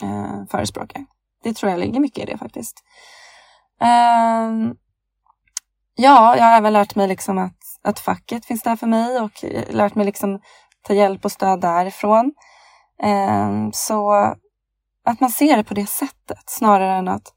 [0.03, 1.05] eh, förespråkar.
[1.43, 2.85] Det tror jag ligger mycket i det faktiskt.
[3.81, 4.73] Eh,
[5.95, 9.45] ja, jag har även lärt mig liksom att, att facket finns där för mig och
[9.45, 10.41] eh, lärt mig liksom
[10.83, 12.33] ta hjälp och stöd därifrån.
[13.03, 14.13] Ehm, så
[15.05, 17.35] att man ser det på det sättet snarare än att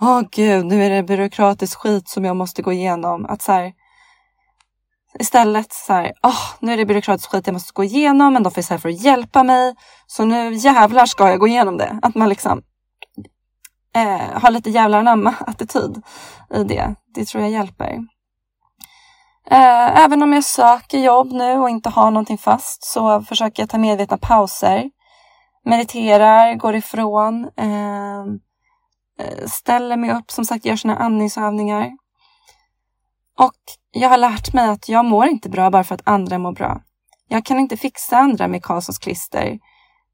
[0.00, 3.26] Åh oh, gud, nu är det byråkratisk skit som jag måste gå igenom.
[3.26, 3.72] Att så här,
[5.18, 8.52] Istället så här, oh, nu är det byråkratisk skit jag måste gå igenom, men de
[8.52, 9.74] finns här för att hjälpa mig.
[10.06, 11.98] Så nu jävlar ska jag gå igenom det.
[12.02, 12.62] Att man liksom
[13.94, 16.02] eh, har lite jävlar anamma attityd
[16.54, 16.94] i det.
[17.14, 17.98] Det tror jag hjälper.
[19.50, 23.70] Eh, även om jag söker jobb nu och inte har någonting fast så försöker jag
[23.70, 24.90] ta medvetna pauser.
[25.64, 28.40] Mediterar, går ifrån, ehm,
[29.18, 31.90] eh, ställer mig upp, som sagt gör sina andningsövningar.
[33.38, 33.54] Och
[33.90, 36.80] jag har lärt mig att jag mår inte bra bara för att andra mår bra.
[37.28, 39.58] Jag kan inte fixa andra med Karlssons klister,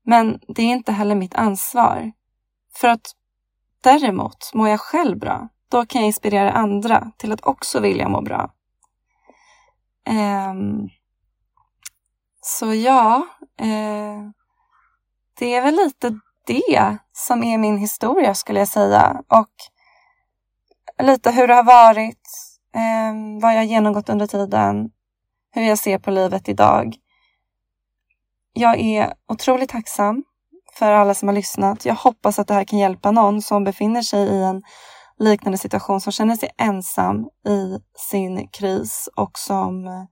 [0.04, 2.12] men det är inte heller mitt ansvar.
[2.74, 3.12] För att
[3.82, 8.20] däremot mår jag själv bra, då kan jag inspirera andra till att också vilja må
[8.20, 8.50] bra.
[10.08, 10.88] Um,
[12.40, 13.26] så ja,
[13.62, 14.30] uh,
[15.38, 19.22] det är väl lite det som är min historia skulle jag säga.
[19.28, 19.50] Och
[21.02, 22.28] lite hur det har varit
[22.74, 24.90] ehm, vad jag har genomgått under tiden,
[25.50, 26.96] hur jag ser på livet idag.
[28.52, 30.24] Jag är otroligt tacksam
[30.78, 31.84] för alla som har lyssnat.
[31.84, 34.62] Jag hoppas att det här kan hjälpa någon som befinner sig i en
[35.22, 37.78] liknande situation, som känner sig ensam i
[38.10, 40.06] sin kris och som,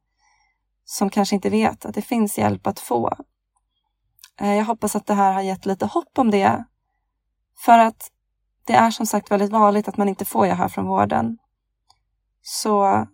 [0.84, 3.16] som kanske inte vet att det finns hjälp att få.
[4.40, 6.64] Eh, jag hoppas att det här har gett lite hopp om det.
[7.64, 8.10] För att
[8.66, 11.38] det är som sagt väldigt vanligt att man inte får gehör från vården.
[12.42, 13.06] Så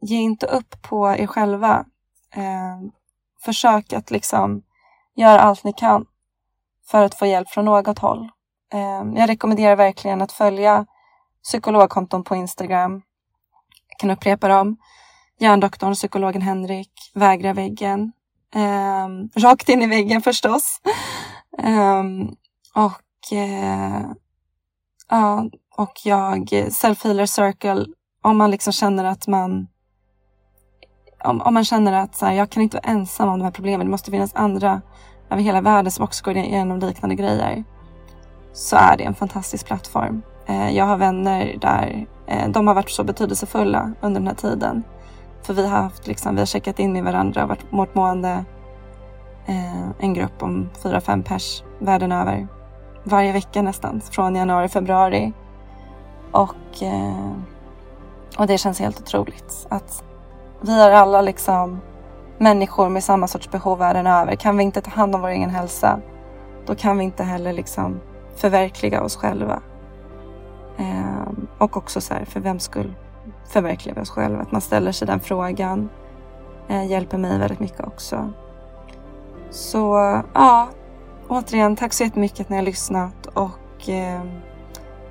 [0.00, 1.84] ge inte upp på er själva.
[2.34, 2.78] Eh,
[3.44, 4.62] försök att liksom
[5.16, 6.06] göra allt ni kan
[6.90, 8.30] för att få hjälp från något håll.
[8.72, 10.86] Eh, jag rekommenderar verkligen att följa
[11.48, 13.02] psykologkonton på Instagram.
[13.88, 14.76] Jag kan upprepa dem.
[15.38, 18.12] Hjärndoktorn, psykologen Henrik, Vägra väggen.
[18.54, 20.80] Eh, rakt in i väggen förstås.
[21.58, 22.02] Eh,
[22.74, 24.02] och eh,
[25.08, 27.86] ja, och jag, Self Healer Circle
[28.22, 29.68] om man liksom känner att man
[31.24, 33.52] om, om man känner att så här, jag kan inte vara ensam om de här
[33.52, 33.86] problemen.
[33.86, 34.82] Det måste finnas andra
[35.30, 37.64] över hela världen som också går igenom liknande grejer.
[38.52, 40.22] Så är det en fantastisk plattform.
[40.48, 42.06] Eh, jag har vänner där.
[42.26, 44.82] Eh, de har varit så betydelsefulla under den här tiden.
[45.42, 48.44] För vi har haft liksom, vi har checkat in med varandra och varit måttmående
[49.46, 52.48] eh, en grupp om fyra, fem pers världen över.
[53.04, 55.32] Varje vecka nästan, från januari, februari.
[56.30, 56.54] Och
[58.38, 60.04] och det känns helt otroligt att
[60.60, 61.80] vi är alla liksom
[62.38, 64.34] människor med samma sorts behov världen över.
[64.34, 66.00] Kan vi inte ta hand om vår egen hälsa,
[66.66, 68.00] då kan vi inte heller liksom
[68.36, 69.62] förverkliga oss själva.
[70.78, 72.94] Eh, och också så här, för vems skull
[73.48, 74.42] förverkligar vi oss själva?
[74.42, 75.88] Att man ställer sig den frågan
[76.68, 78.32] eh, hjälper mig väldigt mycket också.
[79.50, 79.78] Så
[80.34, 80.68] ja,
[81.28, 84.22] återigen, tack så jättemycket att ni har lyssnat och eh,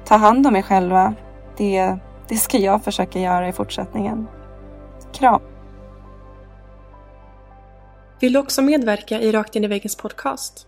[0.06, 1.14] ta hand om er själva.
[1.58, 1.98] Det
[2.28, 4.28] det ska jag försöka göra i fortsättningen.
[5.14, 5.42] Kram!
[8.20, 10.68] Vill du också medverka i Rakt in i väggens podcast?